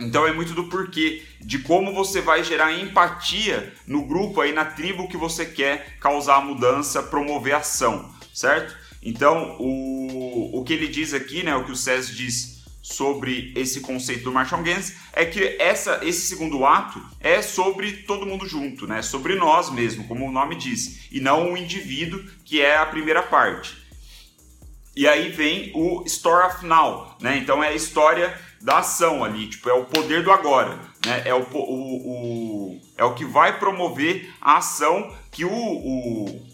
Então 0.00 0.26
é 0.26 0.32
muito 0.32 0.54
do 0.54 0.64
porquê, 0.64 1.22
de 1.40 1.58
como 1.58 1.92
você 1.92 2.20
vai 2.22 2.42
gerar 2.42 2.72
empatia 2.72 3.72
no 3.86 4.06
grupo 4.06 4.40
aí, 4.40 4.52
na 4.52 4.64
tribo 4.64 5.06
que 5.06 5.18
você 5.18 5.44
quer 5.44 5.98
causar 6.00 6.42
mudança, 6.42 7.02
promover 7.02 7.54
ação, 7.54 8.10
certo? 8.32 8.74
Então 9.02 9.56
o, 9.60 10.58
o 10.58 10.64
que 10.64 10.72
ele 10.72 10.88
diz 10.88 11.12
aqui, 11.12 11.42
né, 11.42 11.54
o 11.54 11.64
que 11.64 11.72
o 11.72 11.76
César 11.76 12.12
diz 12.14 12.61
sobre 12.82 13.52
esse 13.54 13.80
conceito 13.80 14.24
do 14.24 14.32
Marshall 14.32 14.62
Gans 14.62 14.94
é 15.12 15.24
que 15.24 15.56
essa, 15.60 16.00
esse 16.02 16.26
segundo 16.26 16.66
ato 16.66 17.00
é 17.20 17.40
sobre 17.40 17.92
todo 17.98 18.26
mundo 18.26 18.46
junto, 18.46 18.88
né? 18.88 19.00
Sobre 19.00 19.36
nós 19.36 19.70
mesmo, 19.70 20.08
como 20.08 20.26
o 20.26 20.32
nome 20.32 20.56
diz, 20.56 21.06
e 21.12 21.20
não 21.20 21.52
o 21.52 21.56
indivíduo, 21.56 22.22
que 22.44 22.60
é 22.60 22.76
a 22.76 22.84
primeira 22.84 23.22
parte. 23.22 23.80
E 24.94 25.08
aí 25.08 25.30
vem 25.30 25.70
o 25.74 26.02
Story 26.04 26.46
of 26.46 26.66
Now, 26.66 27.16
né? 27.20 27.38
Então 27.38 27.62
é 27.62 27.68
a 27.68 27.74
história 27.74 28.36
da 28.60 28.78
ação 28.78 29.24
ali, 29.24 29.48
tipo, 29.48 29.70
é 29.70 29.72
o 29.72 29.84
poder 29.84 30.22
do 30.22 30.32
agora, 30.32 30.78
né? 31.06 31.22
É 31.24 31.32
o, 31.32 31.46
o, 31.52 32.76
o 32.76 32.80
é 32.96 33.04
o 33.04 33.14
que 33.14 33.24
vai 33.24 33.58
promover 33.58 34.30
a 34.40 34.58
ação 34.58 35.14
que 35.30 35.44
o, 35.44 35.50
o, 35.50 36.46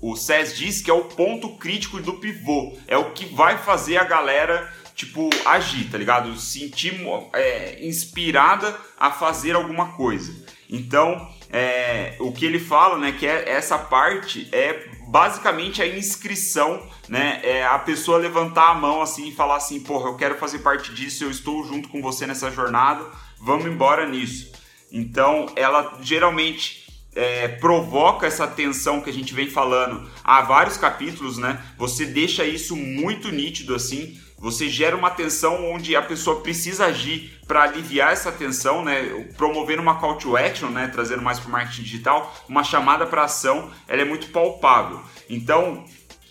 o 0.00 0.16
SES 0.16 0.56
diz 0.56 0.82
que 0.82 0.90
é 0.90 0.94
o 0.94 1.04
ponto 1.04 1.56
crítico 1.56 2.00
do 2.00 2.14
pivô, 2.14 2.76
é 2.86 2.96
o 2.96 3.12
que 3.12 3.24
vai 3.24 3.58
fazer 3.58 3.96
a 3.96 4.04
galera 4.04 4.72
tipo, 4.98 5.30
agir, 5.44 5.88
tá 5.88 5.96
ligado? 5.96 6.36
Sentir 6.36 7.00
é, 7.32 7.86
inspirada 7.86 8.76
a 8.98 9.12
fazer 9.12 9.54
alguma 9.54 9.92
coisa. 9.92 10.34
Então, 10.68 11.32
é, 11.50 12.16
o 12.18 12.32
que 12.32 12.44
ele 12.44 12.58
fala, 12.58 12.98
né, 12.98 13.12
que 13.12 13.24
é 13.24 13.48
essa 13.48 13.78
parte 13.78 14.48
é 14.50 14.88
basicamente 15.06 15.80
a 15.80 15.86
inscrição, 15.86 16.84
né, 17.08 17.40
é 17.44 17.64
a 17.64 17.78
pessoa 17.78 18.18
levantar 18.18 18.70
a 18.70 18.74
mão 18.74 19.00
assim 19.00 19.28
e 19.28 19.32
falar 19.32 19.56
assim, 19.56 19.78
porra, 19.80 20.10
eu 20.10 20.16
quero 20.16 20.34
fazer 20.34 20.58
parte 20.58 20.92
disso, 20.92 21.22
eu 21.22 21.30
estou 21.30 21.64
junto 21.64 21.88
com 21.88 22.02
você 22.02 22.26
nessa 22.26 22.50
jornada, 22.50 23.06
vamos 23.40 23.66
embora 23.66 24.04
nisso. 24.04 24.50
Então, 24.90 25.46
ela 25.54 25.96
geralmente 26.02 26.88
é, 27.14 27.46
provoca 27.46 28.26
essa 28.26 28.48
tensão 28.48 29.00
que 29.00 29.10
a 29.10 29.12
gente 29.12 29.32
vem 29.32 29.48
falando 29.48 30.10
há 30.24 30.42
vários 30.42 30.76
capítulos, 30.76 31.38
né? 31.38 31.62
Você 31.78 32.04
deixa 32.04 32.44
isso 32.44 32.74
muito 32.74 33.30
nítido 33.30 33.74
assim 33.76 34.18
você 34.38 34.68
gera 34.68 34.96
uma 34.96 35.10
tensão 35.10 35.70
onde 35.72 35.96
a 35.96 36.02
pessoa 36.02 36.40
precisa 36.40 36.86
agir 36.86 37.38
para 37.46 37.62
aliviar 37.62 38.12
essa 38.12 38.30
tensão, 38.30 38.84
né? 38.84 39.26
Promovendo 39.36 39.82
uma 39.82 39.98
call 39.98 40.16
to 40.16 40.36
action, 40.36 40.68
né? 40.68 40.86
Trazendo 40.88 41.22
mais 41.22 41.40
para 41.40 41.48
o 41.48 41.52
marketing 41.52 41.82
digital, 41.82 42.44
uma 42.48 42.62
chamada 42.62 43.04
para 43.04 43.24
ação, 43.24 43.70
ela 43.88 44.02
é 44.02 44.04
muito 44.04 44.28
palpável. 44.28 45.02
Então, 45.28 45.84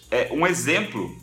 é, 0.09 0.29
um 0.31 0.47
exemplo 0.47 1.13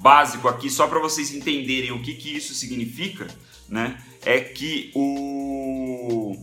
básico 0.00 0.48
aqui, 0.48 0.68
só 0.68 0.88
para 0.88 0.98
vocês 0.98 1.32
entenderem 1.32 1.92
o 1.92 2.02
que, 2.02 2.14
que 2.14 2.36
isso 2.36 2.54
significa, 2.54 3.28
né? 3.68 4.02
É 4.24 4.40
que 4.40 4.90
o 4.94 6.36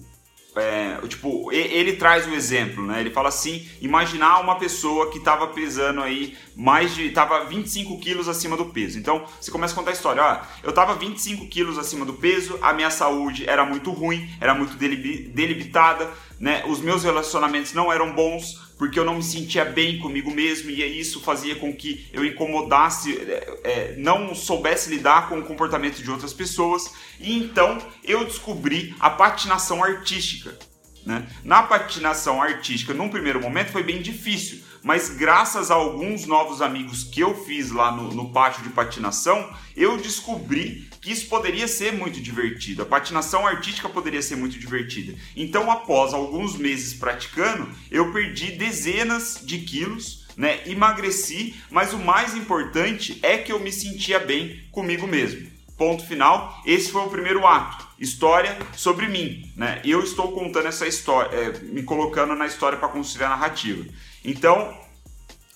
é, 0.54 0.98
tipo, 1.08 1.50
ele 1.52 1.94
traz 1.94 2.28
o 2.28 2.34
exemplo, 2.34 2.86
né? 2.86 3.00
Ele 3.00 3.10
fala 3.10 3.30
assim: 3.30 3.66
imaginar 3.80 4.40
uma 4.40 4.56
pessoa 4.56 5.10
que 5.10 5.18
estava 5.18 5.48
pesando 5.48 6.02
aí 6.02 6.38
mais 6.56 6.94
de. 6.94 7.08
estava 7.08 7.46
25 7.46 7.98
quilos 8.00 8.28
acima 8.28 8.58
do 8.58 8.66
peso. 8.66 9.00
Então 9.00 9.26
você 9.40 9.50
começa 9.50 9.74
a 9.74 9.78
contar 9.78 9.92
a 9.92 9.94
história: 9.94 10.22
ó, 10.22 10.40
eu 10.62 10.72
estava 10.72 10.94
25 10.96 11.48
quilos 11.48 11.78
acima 11.78 12.06
do 12.06 12.14
peso, 12.14 12.60
a 12.62 12.74
minha 12.74 12.90
saúde 12.90 13.50
era 13.50 13.66
muito 13.66 13.92
ruim, 13.92 14.30
era 14.42 14.54
muito 14.54 14.76
delimitada, 14.76 16.10
né? 16.38 16.64
Os 16.68 16.82
meus 16.82 17.04
relacionamentos 17.04 17.72
não 17.74 17.92
eram 17.92 18.12
bons, 18.12 18.71
porque 18.82 18.98
eu 18.98 19.06
não 19.06 19.18
me 19.18 19.24
sentia 19.24 19.64
bem 19.64 20.00
comigo 20.00 20.32
mesmo 20.32 20.72
e 20.72 21.00
isso 21.00 21.22
fazia 21.22 21.56
com 21.56 21.72
que 21.72 22.10
eu 22.12 22.26
incomodasse, 22.26 23.16
é, 23.16 23.60
é, 23.64 23.96
não 23.96 24.34
soubesse 24.34 24.90
lidar 24.90 25.30
com 25.30 25.38
o 25.38 25.44
comportamento 25.44 26.02
de 26.02 26.10
outras 26.10 26.34
pessoas. 26.34 26.92
E 27.20 27.38
então 27.38 27.78
eu 28.04 28.26
descobri 28.26 28.96
a 29.00 29.08
patinação 29.08 29.84
artística. 29.84 30.58
Né? 31.06 31.28
Na 31.44 31.62
patinação 31.62 32.42
artística, 32.42 32.92
num 32.92 33.08
primeiro 33.08 33.40
momento, 33.40 33.72
foi 33.72 33.84
bem 33.84 34.02
difícil, 34.02 34.64
mas 34.82 35.12
graças 35.12 35.70
a 35.70 35.76
alguns 35.76 36.26
novos 36.26 36.60
amigos 36.60 37.04
que 37.04 37.20
eu 37.20 37.36
fiz 37.46 37.70
lá 37.70 37.92
no, 37.92 38.12
no 38.12 38.34
pátio 38.34 38.64
de 38.64 38.70
patinação, 38.70 39.48
eu 39.78 39.96
descobri 39.98 40.90
que 41.02 41.12
isso 41.12 41.28
poderia 41.28 41.68
ser 41.68 41.92
muito 41.92 42.22
divertido, 42.22 42.84
a 42.84 42.86
patinação 42.86 43.46
artística 43.46 43.90
poderia 43.90 44.22
ser 44.22 44.36
muito 44.36 44.60
divertida. 44.60 45.18
Então, 45.36 45.72
após 45.72 46.14
alguns 46.14 46.56
meses 46.56 46.94
praticando, 46.94 47.68
eu 47.90 48.14
perdi 48.14 48.52
dezenas 48.52 49.42
de 49.44 49.58
quilos, 49.58 50.28
né? 50.38 50.62
Emagreci, 50.68 51.56
mas 51.72 51.92
o 51.92 51.98
mais 51.98 52.36
importante 52.36 53.20
é 53.24 53.38
que 53.38 53.52
eu 53.52 53.60
me 53.60 53.72
sentia 53.72 54.20
bem 54.20 54.64
comigo 54.72 55.08
mesmo. 55.08 55.50
Ponto 55.76 56.06
final. 56.06 56.62
Esse 56.64 56.92
foi 56.92 57.02
o 57.02 57.10
primeiro 57.10 57.46
ato. 57.48 57.88
História 58.00 58.56
sobre 58.78 59.08
mim, 59.08 59.52
né? 59.56 59.82
Eu 59.84 60.04
estou 60.04 60.32
contando 60.32 60.68
essa 60.68 60.88
história, 60.88 61.36
é, 61.36 61.60
me 61.64 61.82
colocando 61.82 62.36
na 62.36 62.46
história 62.46 62.78
para 62.78 62.88
construir 62.88 63.26
a 63.26 63.30
narrativa. 63.30 63.84
Então, 64.24 64.78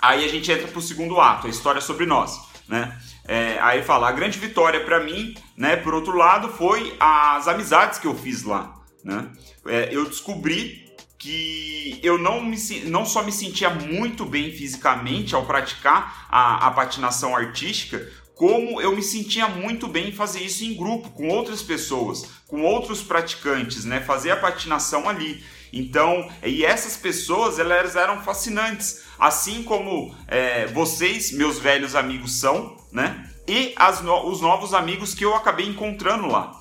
aí 0.01 0.25
a 0.25 0.27
gente 0.27 0.51
entra 0.51 0.67
para 0.67 0.79
o 0.79 0.81
segundo 0.81 1.21
ato, 1.21 1.45
a 1.45 1.49
história 1.49 1.79
sobre 1.79 2.07
nós, 2.07 2.39
né? 2.67 2.99
É, 3.27 3.58
aí 3.60 3.84
fala, 3.84 4.08
a 4.08 4.12
grande 4.12 4.38
vitória 4.38 4.84
para 4.84 5.03
mim, 5.03 5.36
né, 5.58 5.75
por 5.75 5.94
outro 5.94 6.15
lado, 6.15 6.50
foi 6.50 6.96
as 7.00 7.48
amizades 7.48 7.98
que 7.98 8.05
eu 8.05 8.15
fiz 8.15 8.44
lá, 8.44 8.74
né? 9.03 9.27
É, 9.65 9.89
eu 9.91 10.05
descobri 10.05 10.86
que 11.17 12.00
eu 12.03 12.20
não, 12.20 12.44
me, 12.44 12.58
não 12.86 13.03
só 13.03 13.24
me 13.24 13.32
sentia 13.32 13.70
muito 13.70 14.25
bem 14.25 14.51
fisicamente 14.51 15.34
ao 15.34 15.46
praticar 15.46 16.27
a, 16.29 16.67
a 16.67 16.72
patinação 16.72 17.36
artística, 17.36 18.08
como 18.36 18.79
eu 18.79 18.96
me 18.96 19.01
sentia 19.01 19.48
muito 19.48 19.88
bem 19.88 20.10
em 20.10 20.12
fazer 20.12 20.41
isso 20.41 20.63
em 20.63 20.75
grupo, 20.75 21.10
com 21.10 21.29
outras 21.29 21.63
pessoas, 21.63 22.29
com 22.46 22.62
outros 22.62 23.01
praticantes, 23.01 23.86
né? 23.86 24.01
Fazer 24.01 24.32
a 24.32 24.38
patinação 24.38 25.10
ali. 25.10 25.44
Então, 25.74 26.29
e 26.44 26.63
essas 26.63 26.96
pessoas, 26.96 27.58
elas 27.58 27.96
eram 27.96 28.22
fascinantes, 28.22 29.04
assim 29.19 29.63
como 29.63 30.15
é, 30.27 30.67
vocês, 30.67 31.31
meus 31.31 31.60
velhos 31.60 31.95
amigos, 31.95 32.39
são, 32.39 32.77
né? 32.91 33.29
E 33.48 33.74
as 33.75 34.01
no 34.01 34.27
os 34.27 34.41
novos 34.41 34.74
amigos 34.74 35.13
que 35.13 35.24
eu 35.24 35.36
acabei 35.36 35.67
encontrando 35.67 36.27
lá, 36.27 36.51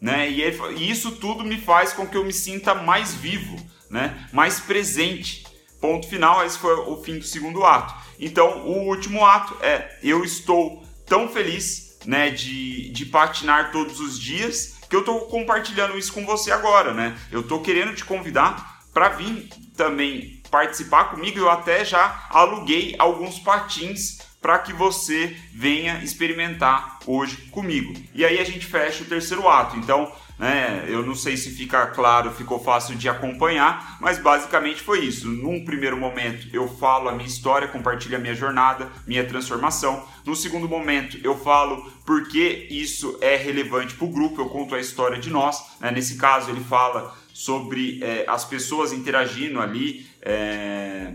né? 0.00 0.30
E, 0.30 0.42
ele, 0.42 0.58
e 0.76 0.90
isso 0.90 1.12
tudo 1.12 1.44
me 1.44 1.58
faz 1.58 1.92
com 1.92 2.06
que 2.06 2.16
eu 2.16 2.24
me 2.24 2.32
sinta 2.32 2.74
mais 2.74 3.14
vivo, 3.14 3.56
né? 3.90 4.28
Mais 4.32 4.60
presente. 4.60 5.44
Ponto 5.80 6.08
final, 6.08 6.44
esse 6.44 6.58
foi 6.58 6.74
o 6.74 7.02
fim 7.02 7.18
do 7.18 7.24
segundo 7.24 7.64
ato. 7.64 7.94
Então, 8.18 8.66
o 8.66 8.88
último 8.88 9.24
ato 9.24 9.56
é 9.60 9.98
eu 10.02 10.24
estou 10.24 10.82
tão 11.06 11.28
feliz, 11.28 11.98
né, 12.06 12.30
de, 12.30 12.90
de 12.90 13.06
patinar 13.06 13.70
todos 13.70 14.00
os 14.00 14.18
dias 14.18 14.74
que 14.88 14.96
eu 14.96 15.00
estou 15.00 15.22
compartilhando 15.22 15.98
isso 15.98 16.12
com 16.12 16.24
você 16.24 16.52
agora, 16.52 16.92
né? 16.94 17.18
Eu 17.30 17.40
estou 17.40 17.60
querendo 17.60 17.94
te 17.94 18.04
convidar 18.04 18.80
para 18.92 19.08
vir 19.08 19.48
também 19.76 20.33
participar 20.54 21.10
comigo. 21.10 21.36
Eu 21.36 21.50
até 21.50 21.84
já 21.84 22.26
aluguei 22.30 22.94
alguns 22.96 23.40
patins 23.40 24.18
para 24.40 24.56
que 24.60 24.72
você 24.72 25.36
venha 25.52 25.98
experimentar 26.04 27.00
hoje 27.06 27.36
comigo. 27.50 27.92
E 28.14 28.24
aí 28.24 28.38
a 28.38 28.44
gente 28.44 28.64
fecha 28.64 29.02
o 29.02 29.06
terceiro 29.06 29.48
ato. 29.48 29.76
Então, 29.76 30.12
né, 30.38 30.84
eu 30.86 31.04
não 31.04 31.16
sei 31.16 31.36
se 31.36 31.50
fica 31.50 31.88
claro, 31.88 32.30
ficou 32.30 32.62
fácil 32.62 32.94
de 32.94 33.08
acompanhar, 33.08 33.96
mas 34.00 34.18
basicamente 34.18 34.80
foi 34.80 35.00
isso. 35.00 35.26
Num 35.26 35.64
primeiro 35.64 35.96
momento 35.96 36.46
eu 36.52 36.68
falo 36.76 37.08
a 37.08 37.12
minha 37.12 37.26
história, 37.26 37.66
compartilho 37.66 38.16
a 38.16 38.20
minha 38.20 38.34
jornada, 38.34 38.92
minha 39.08 39.26
transformação. 39.26 40.06
No 40.24 40.36
segundo 40.36 40.68
momento 40.68 41.18
eu 41.24 41.36
falo 41.36 41.90
por 42.06 42.28
que 42.28 42.68
isso 42.70 43.18
é 43.20 43.34
relevante 43.34 43.94
para 43.94 44.06
o 44.06 44.10
grupo, 44.10 44.40
eu 44.40 44.48
conto 44.48 44.76
a 44.76 44.78
história 44.78 45.18
de 45.18 45.30
nós. 45.30 45.60
Né? 45.80 45.90
Nesse 45.90 46.16
caso 46.16 46.50
ele 46.50 46.62
fala 46.62 47.12
sobre 47.34 48.00
é, 48.00 48.24
as 48.28 48.44
pessoas 48.44 48.92
interagindo 48.92 49.60
ali. 49.60 50.06
É, 50.22 51.14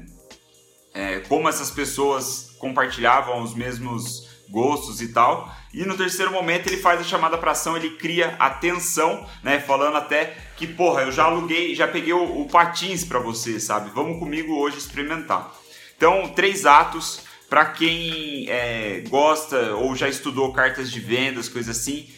é, 0.93 1.19
como 1.21 1.47
essas 1.47 1.71
pessoas 1.71 2.57
compartilhavam 2.59 3.41
os 3.41 3.55
mesmos 3.55 4.27
gostos 4.49 5.01
e 5.01 5.13
tal. 5.13 5.49
E 5.73 5.85
no 5.85 5.95
terceiro 5.95 6.31
momento 6.31 6.67
ele 6.67 6.77
faz 6.77 6.99
a 6.99 7.03
chamada 7.03 7.37
para 7.37 7.51
ação, 7.51 7.77
ele 7.77 7.91
cria 7.91 8.35
a 8.37 8.49
tensão, 8.49 9.25
né? 9.41 9.59
Falando 9.59 9.95
até 9.95 10.35
que, 10.57 10.67
porra, 10.67 11.03
eu 11.03 11.11
já 11.11 11.23
aluguei, 11.23 11.73
já 11.73 11.87
peguei 11.87 12.11
o, 12.11 12.41
o 12.41 12.49
patins 12.49 13.05
para 13.05 13.19
você, 13.19 13.59
sabe? 13.59 13.91
Vamos 13.91 14.19
comigo 14.19 14.55
hoje 14.55 14.77
experimentar. 14.77 15.53
Então, 15.95 16.29
três 16.29 16.65
atos 16.65 17.21
para 17.49 17.65
quem 17.65 18.45
é, 18.49 19.03
gosta 19.07 19.75
ou 19.75 19.95
já 19.95 20.09
estudou 20.09 20.51
cartas 20.51 20.91
de 20.91 20.99
vendas, 20.99 21.47
coisa 21.47 21.71
assim 21.71 22.09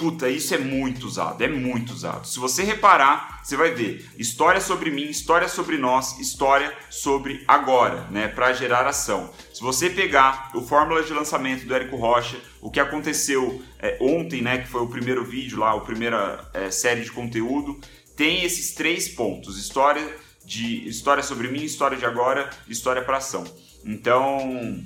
Puta, 0.00 0.30
isso 0.30 0.54
é 0.54 0.56
muito 0.56 1.06
usado, 1.06 1.44
é 1.44 1.46
muito 1.46 1.92
usado. 1.92 2.26
Se 2.26 2.38
você 2.38 2.62
reparar, 2.62 3.42
você 3.44 3.54
vai 3.54 3.74
ver 3.74 4.08
história 4.16 4.58
sobre 4.58 4.90
mim, 4.90 5.02
história 5.02 5.46
sobre 5.46 5.76
nós, 5.76 6.18
história 6.18 6.74
sobre 6.88 7.44
agora, 7.46 8.06
né, 8.10 8.26
para 8.26 8.54
gerar 8.54 8.86
ação. 8.86 9.30
Se 9.52 9.60
você 9.60 9.90
pegar 9.90 10.52
o 10.54 10.62
fórmula 10.62 11.02
de 11.02 11.12
lançamento 11.12 11.66
do 11.66 11.74
Érico 11.74 11.96
Rocha, 11.96 12.38
o 12.62 12.70
que 12.70 12.80
aconteceu 12.80 13.62
é, 13.78 13.98
ontem, 14.00 14.40
né, 14.40 14.56
que 14.62 14.68
foi 14.68 14.80
o 14.80 14.88
primeiro 14.88 15.22
vídeo 15.22 15.58
lá, 15.58 15.72
a 15.72 15.80
primeira 15.80 16.48
é, 16.54 16.70
série 16.70 17.02
de 17.02 17.12
conteúdo, 17.12 17.78
tem 18.16 18.42
esses 18.42 18.72
três 18.72 19.06
pontos: 19.06 19.58
história 19.58 20.16
de 20.46 20.88
história 20.88 21.22
sobre 21.22 21.48
mim, 21.48 21.62
história 21.62 21.98
de 21.98 22.06
agora, 22.06 22.48
história 22.66 23.02
para 23.02 23.18
ação. 23.18 23.44
Então, 23.84 24.82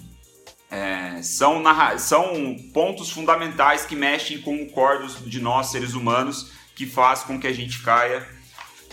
é, 0.74 1.22
são, 1.22 1.62
são 1.98 2.56
pontos 2.72 3.08
fundamentais 3.08 3.84
que 3.84 3.94
mexem 3.94 4.40
com 4.40 4.56
o 4.56 4.66
core 4.66 5.06
de 5.24 5.40
nós, 5.40 5.68
seres 5.68 5.94
humanos, 5.94 6.50
que 6.74 6.84
faz 6.84 7.22
com 7.22 7.38
que 7.38 7.46
a 7.46 7.52
gente 7.52 7.80
caia 7.80 8.26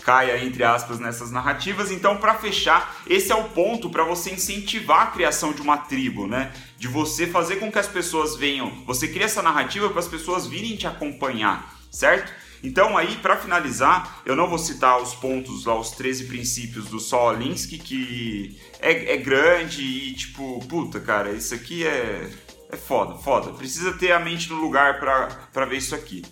caia 0.04 0.44
entre 0.44 0.64
aspas 0.64 0.98
nessas 0.98 1.30
narrativas. 1.30 1.92
Então, 1.92 2.16
para 2.16 2.34
fechar, 2.34 2.96
esse 3.08 3.30
é 3.30 3.36
o 3.36 3.50
ponto 3.50 3.88
para 3.88 4.02
você 4.02 4.32
incentivar 4.32 5.02
a 5.02 5.06
criação 5.06 5.52
de 5.52 5.62
uma 5.62 5.76
tribo, 5.76 6.26
né? 6.26 6.52
De 6.76 6.88
você 6.88 7.24
fazer 7.24 7.56
com 7.56 7.70
que 7.70 7.78
as 7.78 7.86
pessoas 7.86 8.36
venham, 8.36 8.84
você 8.84 9.06
cria 9.06 9.26
essa 9.26 9.42
narrativa 9.42 9.88
para 9.90 10.00
as 10.00 10.08
pessoas 10.08 10.44
virem 10.44 10.76
te 10.76 10.88
acompanhar, 10.88 11.72
certo? 11.88 12.32
Então 12.62 12.96
aí, 12.96 13.16
para 13.16 13.36
finalizar, 13.36 14.22
eu 14.24 14.36
não 14.36 14.48
vou 14.48 14.58
citar 14.58 15.00
os 15.02 15.14
pontos 15.14 15.64
lá, 15.64 15.78
os 15.78 15.90
13 15.90 16.26
princípios 16.26 16.86
do 16.86 17.00
Sol 17.00 17.30
Alinsky, 17.30 17.78
que 17.78 18.60
é, 18.80 19.14
é 19.14 19.16
grande 19.16 19.82
e 19.82 20.14
tipo, 20.14 20.64
puta, 20.68 21.00
cara, 21.00 21.30
isso 21.32 21.54
aqui 21.54 21.84
é, 21.84 22.30
é 22.70 22.76
foda, 22.76 23.18
foda. 23.18 23.52
Precisa 23.52 23.92
ter 23.94 24.12
a 24.12 24.20
mente 24.20 24.48
no 24.48 24.56
lugar 24.56 25.00
para 25.00 25.64
ver 25.64 25.78
isso 25.78 25.94
aqui. 25.94 26.22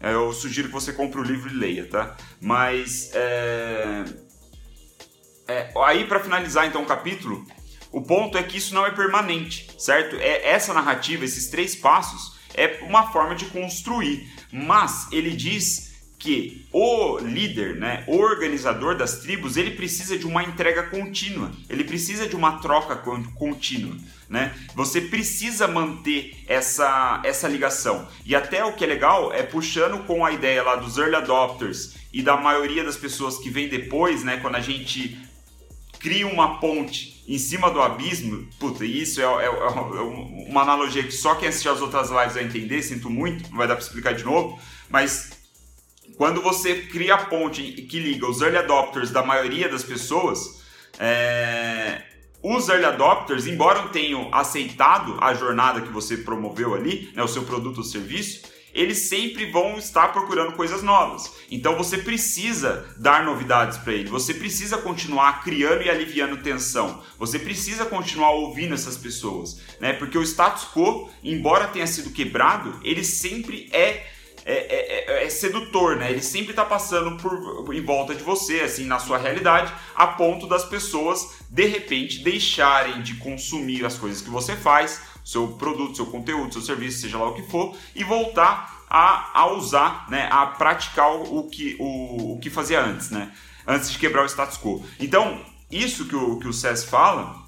É, 0.00 0.12
eu 0.12 0.32
sugiro 0.32 0.68
que 0.68 0.74
você 0.74 0.92
compre 0.92 1.20
o 1.20 1.24
livro 1.24 1.50
e 1.50 1.54
leia, 1.54 1.86
tá? 1.86 2.16
Mas, 2.40 3.10
é... 3.14 4.04
É, 5.48 5.72
aí 5.84 6.04
para 6.06 6.18
finalizar 6.18 6.66
então 6.66 6.82
o 6.82 6.86
capítulo, 6.86 7.46
o 7.92 8.02
ponto 8.02 8.36
é 8.36 8.42
que 8.42 8.58
isso 8.58 8.74
não 8.74 8.84
é 8.84 8.90
permanente, 8.90 9.68
certo? 9.78 10.16
É 10.16 10.48
essa 10.48 10.74
narrativa, 10.74 11.24
esses 11.24 11.48
três 11.48 11.76
passos, 11.76 12.36
é 12.54 12.80
uma 12.82 13.12
forma 13.12 13.34
de 13.34 13.46
construir. 13.46 14.28
Mas 14.56 15.06
ele 15.12 15.32
diz 15.32 15.94
que 16.18 16.66
o 16.72 17.18
líder, 17.18 17.76
né, 17.76 18.02
o 18.06 18.16
organizador 18.16 18.96
das 18.96 19.18
tribos, 19.18 19.58
ele 19.58 19.72
precisa 19.72 20.16
de 20.16 20.26
uma 20.26 20.42
entrega 20.42 20.84
contínua, 20.84 21.52
ele 21.68 21.84
precisa 21.84 22.26
de 22.26 22.34
uma 22.34 22.52
troca 22.58 22.96
contínua, 22.96 23.94
né? 24.26 24.54
Você 24.74 25.02
precisa 25.02 25.68
manter 25.68 26.42
essa, 26.48 27.20
essa 27.22 27.46
ligação. 27.46 28.08
E 28.24 28.34
até 28.34 28.64
o 28.64 28.72
que 28.72 28.82
é 28.82 28.86
legal 28.86 29.30
é 29.30 29.42
puxando 29.42 30.04
com 30.04 30.24
a 30.24 30.32
ideia 30.32 30.62
lá 30.62 30.76
dos 30.76 30.96
early 30.96 31.16
adopters 31.16 31.94
e 32.10 32.22
da 32.22 32.36
maioria 32.36 32.82
das 32.82 32.96
pessoas 32.96 33.36
que 33.36 33.50
vem 33.50 33.68
depois, 33.68 34.24
né, 34.24 34.38
quando 34.38 34.56
a 34.56 34.60
gente 34.60 35.18
cria 36.00 36.26
uma 36.26 36.58
ponte 36.58 37.15
em 37.26 37.38
cima 37.38 37.70
do 37.70 37.82
abismo, 37.82 38.46
puta, 38.58 38.84
isso 38.84 39.20
é, 39.20 39.24
é, 39.24 39.46
é, 39.46 39.50
uma 39.50 40.62
analogia 40.62 41.02
que 41.02 41.12
só 41.12 41.34
quem 41.34 41.48
assistiu 41.48 41.72
as 41.72 41.80
outras 41.80 42.10
lives 42.10 42.34
vai 42.34 42.44
entender, 42.44 42.82
sinto 42.82 43.10
muito, 43.10 43.50
não 43.50 43.58
vai 43.58 43.66
dar 43.66 43.74
para 43.74 43.84
explicar 43.84 44.14
de 44.14 44.24
novo, 44.24 44.58
mas 44.88 45.30
quando 46.16 46.40
você 46.40 46.82
cria 46.82 47.14
a 47.14 47.24
ponte 47.24 47.62
que 47.62 47.98
liga 47.98 48.28
os 48.28 48.40
early 48.40 48.58
adopters 48.58 49.10
da 49.10 49.24
maioria 49.24 49.68
das 49.68 49.82
pessoas, 49.82 50.62
é... 51.00 52.00
os 52.42 52.68
early 52.68 52.84
adopters, 52.84 53.46
embora 53.46 53.88
tenham 53.88 54.32
aceitado 54.32 55.18
a 55.20 55.34
jornada 55.34 55.80
que 55.80 55.92
você 55.92 56.18
promoveu 56.18 56.74
ali, 56.74 57.10
né, 57.14 57.24
o 57.24 57.28
seu 57.28 57.42
produto 57.42 57.78
ou 57.78 57.84
serviço, 57.84 58.42
eles 58.76 58.98
sempre 58.98 59.50
vão 59.50 59.78
estar 59.78 60.08
procurando 60.08 60.52
coisas 60.52 60.82
novas. 60.82 61.32
Então 61.50 61.76
você 61.76 61.98
precisa 61.98 62.86
dar 62.96 63.24
novidades 63.24 63.78
para 63.78 63.94
ele, 63.94 64.10
você 64.10 64.34
precisa 64.34 64.76
continuar 64.76 65.42
criando 65.42 65.82
e 65.82 65.90
aliviando 65.90 66.42
tensão, 66.42 67.02
você 67.18 67.38
precisa 67.38 67.86
continuar 67.86 68.32
ouvindo 68.32 68.74
essas 68.74 68.96
pessoas, 68.96 69.60
né? 69.80 69.94
Porque 69.94 70.18
o 70.18 70.22
status 70.22 70.68
quo, 70.74 71.08
embora 71.24 71.68
tenha 71.68 71.86
sido 71.86 72.10
quebrado, 72.10 72.78
ele 72.84 73.02
sempre 73.02 73.68
é 73.72 74.06
é, 74.48 74.52
é, 74.52 75.22
é, 75.22 75.24
é, 75.24 75.28
sedutor, 75.28 75.96
né? 75.96 76.12
Ele 76.12 76.22
sempre 76.22 76.50
está 76.50 76.64
passando 76.64 77.16
por 77.16 77.74
em 77.74 77.84
volta 77.84 78.14
de 78.14 78.22
você, 78.22 78.60
assim, 78.60 78.84
na 78.84 79.00
sua 79.00 79.18
realidade, 79.18 79.72
a 79.92 80.06
ponto 80.06 80.46
das 80.46 80.64
pessoas 80.64 81.38
de 81.50 81.66
repente 81.66 82.22
deixarem 82.22 83.02
de 83.02 83.14
consumir 83.14 83.84
as 83.84 83.98
coisas 83.98 84.22
que 84.22 84.30
você 84.30 84.54
faz, 84.54 85.00
seu 85.26 85.48
produto, 85.48 85.96
seu 85.96 86.06
conteúdo, 86.06 86.52
seu 86.52 86.62
serviço, 86.62 87.00
seja 87.00 87.18
lá 87.18 87.28
o 87.28 87.34
que 87.34 87.42
for, 87.42 87.76
e 87.96 88.04
voltar 88.04 88.84
a, 88.88 89.40
a 89.40 89.52
usar, 89.52 90.08
né? 90.08 90.28
A 90.30 90.46
praticar 90.46 91.10
o 91.10 91.48
que, 91.48 91.76
o, 91.80 92.34
o 92.34 92.38
que 92.38 92.48
fazia 92.48 92.80
antes, 92.80 93.10
né? 93.10 93.32
Antes 93.66 93.90
de 93.90 93.98
quebrar 93.98 94.22
o 94.22 94.28
status 94.28 94.56
quo. 94.56 94.86
Então, 95.00 95.44
isso 95.68 96.06
que 96.06 96.14
o, 96.14 96.38
que 96.38 96.46
o 96.46 96.52
Cés 96.52 96.84
fala 96.84 97.44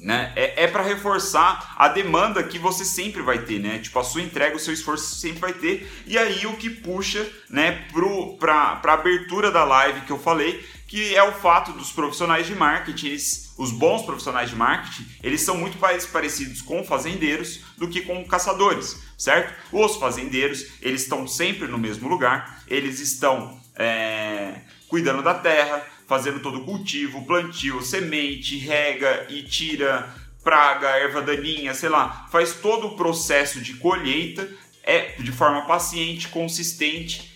né? 0.00 0.32
É, 0.36 0.64
é 0.64 0.66
para 0.68 0.84
reforçar 0.84 1.74
a 1.76 1.88
demanda 1.88 2.40
que 2.44 2.56
você 2.56 2.84
sempre 2.84 3.20
vai 3.20 3.40
ter, 3.40 3.58
né? 3.58 3.78
Tipo, 3.78 3.98
a 3.98 4.04
sua 4.04 4.22
entrega, 4.22 4.54
o 4.54 4.60
seu 4.60 4.72
esforço 4.72 5.16
sempre 5.16 5.40
vai 5.40 5.52
ter. 5.52 5.90
E 6.06 6.16
aí 6.16 6.46
o 6.46 6.56
que 6.56 6.70
puxa, 6.70 7.26
né, 7.50 7.84
para 8.38 8.80
a 8.84 8.92
abertura 8.92 9.50
da 9.50 9.64
live 9.64 10.02
que 10.02 10.12
eu 10.12 10.18
falei, 10.20 10.64
que 10.88 11.14
é 11.14 11.22
o 11.22 11.32
fato 11.32 11.72
dos 11.72 11.92
profissionais 11.92 12.46
de 12.46 12.54
marketing, 12.54 13.08
eles, 13.08 13.54
os 13.58 13.70
bons 13.70 14.02
profissionais 14.02 14.48
de 14.48 14.56
marketing, 14.56 15.06
eles 15.22 15.42
são 15.42 15.54
muito 15.54 15.78
mais 15.78 16.06
parecidos 16.06 16.62
com 16.62 16.82
fazendeiros 16.82 17.60
do 17.76 17.88
que 17.88 18.00
com 18.00 18.24
caçadores, 18.24 18.98
certo? 19.16 19.54
Os 19.70 19.96
fazendeiros, 19.96 20.64
eles 20.80 21.02
estão 21.02 21.28
sempre 21.28 21.68
no 21.68 21.76
mesmo 21.76 22.08
lugar, 22.08 22.62
eles 22.66 23.00
estão 23.00 23.60
é, 23.76 24.62
cuidando 24.88 25.22
da 25.22 25.34
terra, 25.34 25.86
fazendo 26.06 26.40
todo 26.40 26.60
o 26.60 26.64
cultivo, 26.64 27.26
plantio, 27.26 27.82
semente, 27.82 28.56
rega 28.56 29.26
e 29.28 29.42
tira 29.42 30.12
praga, 30.42 30.88
erva 30.88 31.20
daninha, 31.20 31.74
sei 31.74 31.90
lá, 31.90 32.26
faz 32.32 32.54
todo 32.54 32.86
o 32.86 32.96
processo 32.96 33.60
de 33.60 33.74
colheita 33.74 34.48
é 34.82 35.16
de 35.18 35.30
forma 35.30 35.66
paciente, 35.66 36.28
consistente 36.28 37.27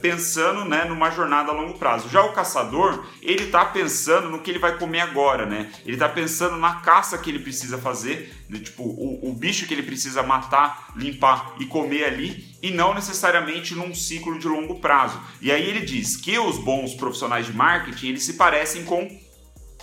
pensando 0.00 0.64
né, 0.64 0.84
numa 0.84 1.10
jornada 1.10 1.52
a 1.52 1.54
longo 1.54 1.78
prazo. 1.78 2.08
Já 2.08 2.22
o 2.22 2.32
caçador, 2.32 3.06
ele 3.22 3.44
está 3.44 3.64
pensando 3.64 4.28
no 4.28 4.40
que 4.40 4.50
ele 4.50 4.58
vai 4.58 4.76
comer 4.76 5.00
agora, 5.00 5.46
né? 5.46 5.70
Ele 5.84 5.94
está 5.94 6.08
pensando 6.08 6.56
na 6.56 6.76
caça 6.76 7.16
que 7.16 7.30
ele 7.30 7.38
precisa 7.38 7.78
fazer, 7.78 8.34
né? 8.48 8.58
tipo, 8.58 8.82
o, 8.82 9.30
o 9.30 9.32
bicho 9.32 9.66
que 9.66 9.74
ele 9.74 9.84
precisa 9.84 10.22
matar, 10.22 10.92
limpar 10.96 11.54
e 11.60 11.66
comer 11.66 12.04
ali, 12.04 12.56
e 12.60 12.70
não 12.72 12.92
necessariamente 12.92 13.74
num 13.74 13.94
ciclo 13.94 14.38
de 14.38 14.48
longo 14.48 14.80
prazo. 14.80 15.20
E 15.40 15.52
aí 15.52 15.64
ele 15.68 15.80
diz 15.80 16.16
que 16.16 16.36
os 16.38 16.58
bons 16.58 16.94
profissionais 16.94 17.46
de 17.46 17.52
marketing, 17.52 18.08
eles 18.08 18.24
se 18.24 18.34
parecem 18.34 18.84
com 18.84 19.08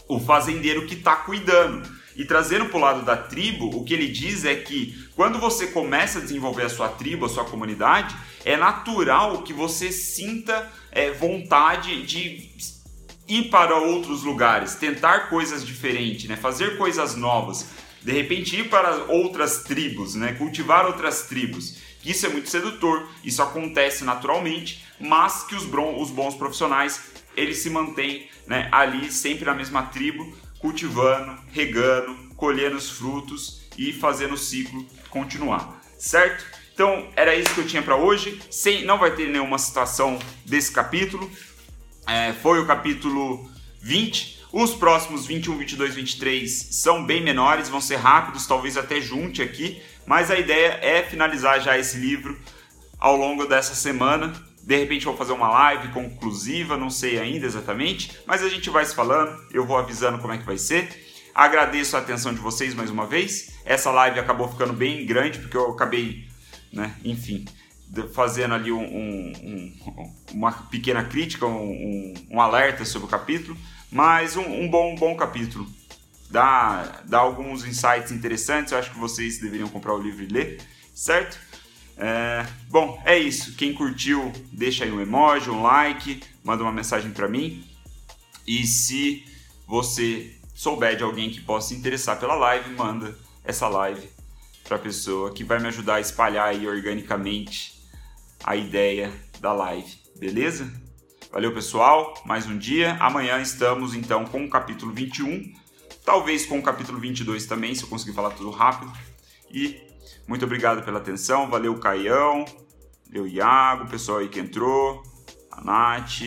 o 0.10 0.20
fazendeiro 0.20 0.86
que 0.86 0.96
está 0.96 1.16
cuidando. 1.16 2.04
E 2.16 2.26
trazendo 2.26 2.66
para 2.66 2.78
o 2.78 2.82
lado 2.82 3.02
da 3.04 3.18
tribo, 3.18 3.76
o 3.76 3.84
que 3.84 3.94
ele 3.94 4.08
diz 4.08 4.46
é 4.46 4.56
que 4.56 5.08
quando 5.16 5.40
você 5.40 5.68
começa 5.68 6.20
a 6.20 6.22
desenvolver 6.22 6.64
a 6.64 6.70
sua 6.70 6.90
tribo, 6.90 7.26
a 7.26 7.30
sua 7.30 7.46
comunidade, 7.46 8.16
é 8.46 8.58
natural 8.58 9.42
que 9.44 9.54
você 9.54 9.92
sinta 9.92 10.72
é, 10.92 11.12
vontade 11.12 12.06
de 12.06 12.52
ir 13.28 13.50
para 13.50 13.78
outros 13.78 14.24
lugares, 14.24 14.76
tentar 14.76 15.30
coisas 15.30 15.66
diferentes, 15.66 16.28
né? 16.28 16.36
fazer 16.36 16.78
coisas 16.78 17.16
novas, 17.16 17.68
de 18.02 18.12
repente 18.12 18.58
ir 18.58 18.70
para 18.70 19.06
outras 19.06 19.64
tribos, 19.64 20.16
né? 20.16 20.34
cultivar 20.34 20.86
outras 20.86 21.24
tribos. 21.24 21.78
Isso 22.06 22.26
é 22.26 22.30
muito 22.30 22.50
sedutor, 22.50 23.08
isso 23.24 23.42
acontece 23.42 24.04
naturalmente, 24.04 24.86
mas 25.00 25.44
que 25.44 25.56
os, 25.56 25.64
os 25.64 26.10
bons 26.10 26.36
profissionais 26.36 27.02
eles 27.36 27.60
se 27.60 27.70
mantêm 27.70 28.30
né, 28.46 28.68
ali 28.72 29.12
sempre 29.12 29.46
na 29.46 29.54
mesma 29.54 29.84
tribo, 29.84 30.36
cultivando, 30.60 31.38
regando, 31.52 32.16
colhendo 32.36 32.76
os 32.76 32.90
frutos 32.90 33.64
e 33.78 33.94
fazendo 33.94 34.34
o 34.34 34.38
ciclo 34.38 34.86
continuar, 35.10 35.82
certo? 35.98 36.46
Então 36.74 37.08
era 37.16 37.36
isso 37.36 37.54
que 37.54 37.62
eu 37.62 37.68
tinha 37.68 37.82
para 37.82 37.96
hoje. 37.96 38.42
Sem, 38.50 38.84
não 38.86 38.98
vai 38.98 39.12
ter 39.12 39.30
nenhuma 39.30 39.58
citação 39.58 40.18
desse 40.46 40.72
capítulo. 40.72 41.30
É, 42.08 42.34
foi 42.34 42.60
o 42.60 42.66
capítulo 42.66 43.50
20. 43.82 44.44
Os 44.52 44.74
próximos 44.76 45.26
21, 45.26 45.58
22, 45.58 45.96
23 45.96 46.52
são 46.52 47.04
bem 47.04 47.24
menores, 47.24 47.70
vão 47.70 47.82
ser 47.82 47.96
rápidos, 47.96 48.46
talvez 48.46 48.78
até 48.78 49.02
junte 49.02 49.42
aqui. 49.42 49.82
Mas 50.06 50.30
a 50.30 50.38
ideia 50.38 50.80
é 50.82 51.02
finalizar 51.04 51.60
já 51.62 51.78
esse 51.78 51.98
livro 51.98 52.40
ao 53.00 53.16
longo 53.16 53.46
dessa 53.46 53.74
semana 53.74 54.34
de 54.66 54.78
repente 54.78 55.06
vou 55.06 55.16
fazer 55.18 55.34
uma 55.34 55.50
live 55.50 55.90
conclusiva, 55.90 56.78
não 56.78 56.90
sei 56.90 57.20
ainda 57.20 57.46
exatamente, 57.46 58.18
mas 58.26 58.42
a 58.42 58.48
gente 58.48 58.70
vai 58.70 58.86
se 58.86 58.96
falando, 58.96 59.38
eu 59.52 59.66
vou 59.66 59.78
avisando 59.78 60.18
como 60.20 60.34
é 60.34 60.38
que 60.38 60.46
vai 60.46 60.58
ser. 60.58 60.90
Agradeço 61.36 61.98
a 61.98 62.00
atenção 62.00 62.34
de 62.34 62.40
vocês 62.40 62.74
mais 62.74 62.90
uma 62.90 63.06
vez. 63.06 63.52
Essa 63.66 63.92
live 63.92 64.20
acabou 64.20 64.48
ficando 64.48 64.72
bem 64.72 65.06
grande 65.06 65.40
porque 65.40 65.58
eu 65.58 65.72
acabei, 65.72 66.26
né, 66.74 66.96
enfim, 67.06 67.46
fazendo 68.14 68.56
ali 68.56 68.72
um, 68.72 68.82
um, 68.82 69.34
um, 69.44 70.14
uma 70.32 70.52
pequena 70.52 71.04
crítica, 71.04 71.46
um, 71.46 72.42
alerta 72.42 72.84
sobre 72.84 73.08
o 73.08 73.10
capítulo, 73.10 73.56
mas 73.92 74.36
um, 74.36 74.68
bom, 74.68 74.96
bom 74.96 75.16
capítulo. 75.16 75.68
Dá, 76.32 77.04
dá 77.06 77.20
alguns 77.20 77.64
insights 77.64 78.12
interessantes, 78.12 78.72
eu 78.72 78.80
acho 78.80 78.92
que 78.92 78.98
vocês 78.98 79.38
deveriam 79.38 79.70
comprar 79.70 79.94
o 79.94 80.02
livro 80.02 80.24
e 80.24 80.28
ler, 80.28 80.60
certo? 80.96 81.40
É, 81.96 82.44
bom, 82.70 83.00
é 83.06 83.20
isso. 83.20 83.56
Quem 83.56 83.72
curtiu, 83.72 84.34
deixa 84.52 84.84
aí 84.84 84.92
um 84.92 85.00
emoji, 85.00 85.52
um 85.52 85.62
like, 85.62 86.24
manda 86.44 86.64
uma 86.64 86.72
mensagem 86.72 87.12
para 87.12 87.30
mim. 87.30 87.64
E 88.48 88.66
se 88.66 89.24
você 89.68 90.36
souber 90.56 90.98
de 90.98 91.04
alguém 91.04 91.30
que 91.30 91.40
possa 91.40 91.70
se 91.70 91.76
interessar 91.76 92.20
pela 92.20 92.34
live, 92.34 92.72
manda 92.72 93.16
essa 93.46 93.68
live 93.68 94.13
para 94.64 94.78
a 94.78 94.80
pessoa 94.80 95.34
que 95.34 95.44
vai 95.44 95.60
me 95.60 95.68
ajudar 95.68 95.96
a 95.96 96.02
espalhar 96.02 96.48
aí 96.48 96.68
organicamente 96.68 97.82
a 98.44 98.56
ideia 98.56 99.12
da 99.40 99.54
live, 99.54 99.98
beleza? 100.18 100.72
Valeu, 101.32 101.54
pessoal. 101.54 102.14
Mais 102.26 102.46
um 102.46 102.58
dia. 102.58 102.96
Amanhã 103.00 103.42
estamos 103.42 103.96
então 103.96 104.26
com 104.26 104.46
o 104.46 104.50
capítulo 104.50 104.94
21 104.94 105.64
talvez 106.06 106.46
com 106.46 106.60
o 106.60 106.64
capítulo 106.64 107.00
22 107.00 107.46
também, 107.46 107.74
se 107.74 107.84
eu 107.84 107.90
conseguir 107.90 108.14
falar 108.14 108.32
tudo 108.32 108.50
rápido. 108.50 108.92
E 109.50 109.82
muito 110.28 110.46
obrigado 110.46 110.84
pela 110.84 111.00
atenção, 111.00 111.50
valeu 111.50 111.78
Caião, 111.80 112.46
valeu 113.08 113.28
Iago, 113.28 113.86
o 113.86 113.88
pessoal 113.88 114.20
aí 114.20 114.30
que 114.30 114.40
entrou, 114.40 115.04
a 115.52 115.64
Nath, 115.64 116.22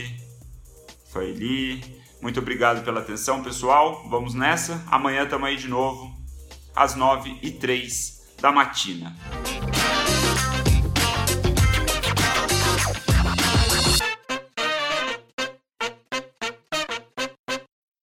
Faeli. 1.13 1.97
Muito 2.21 2.41
obrigado 2.41 2.85
pela 2.85 3.01
atenção, 3.01 3.43
pessoal. 3.43 4.09
Vamos 4.09 4.35
nessa. 4.35 4.83
Amanhã 4.91 5.25
estamos 5.25 5.47
aí 5.47 5.57
de 5.57 5.69
novo, 5.69 6.15
às 6.75 6.95
9 6.95 7.39
e 7.43 7.51
3 7.53 8.16
da 8.41 8.53
matina. 8.53 9.13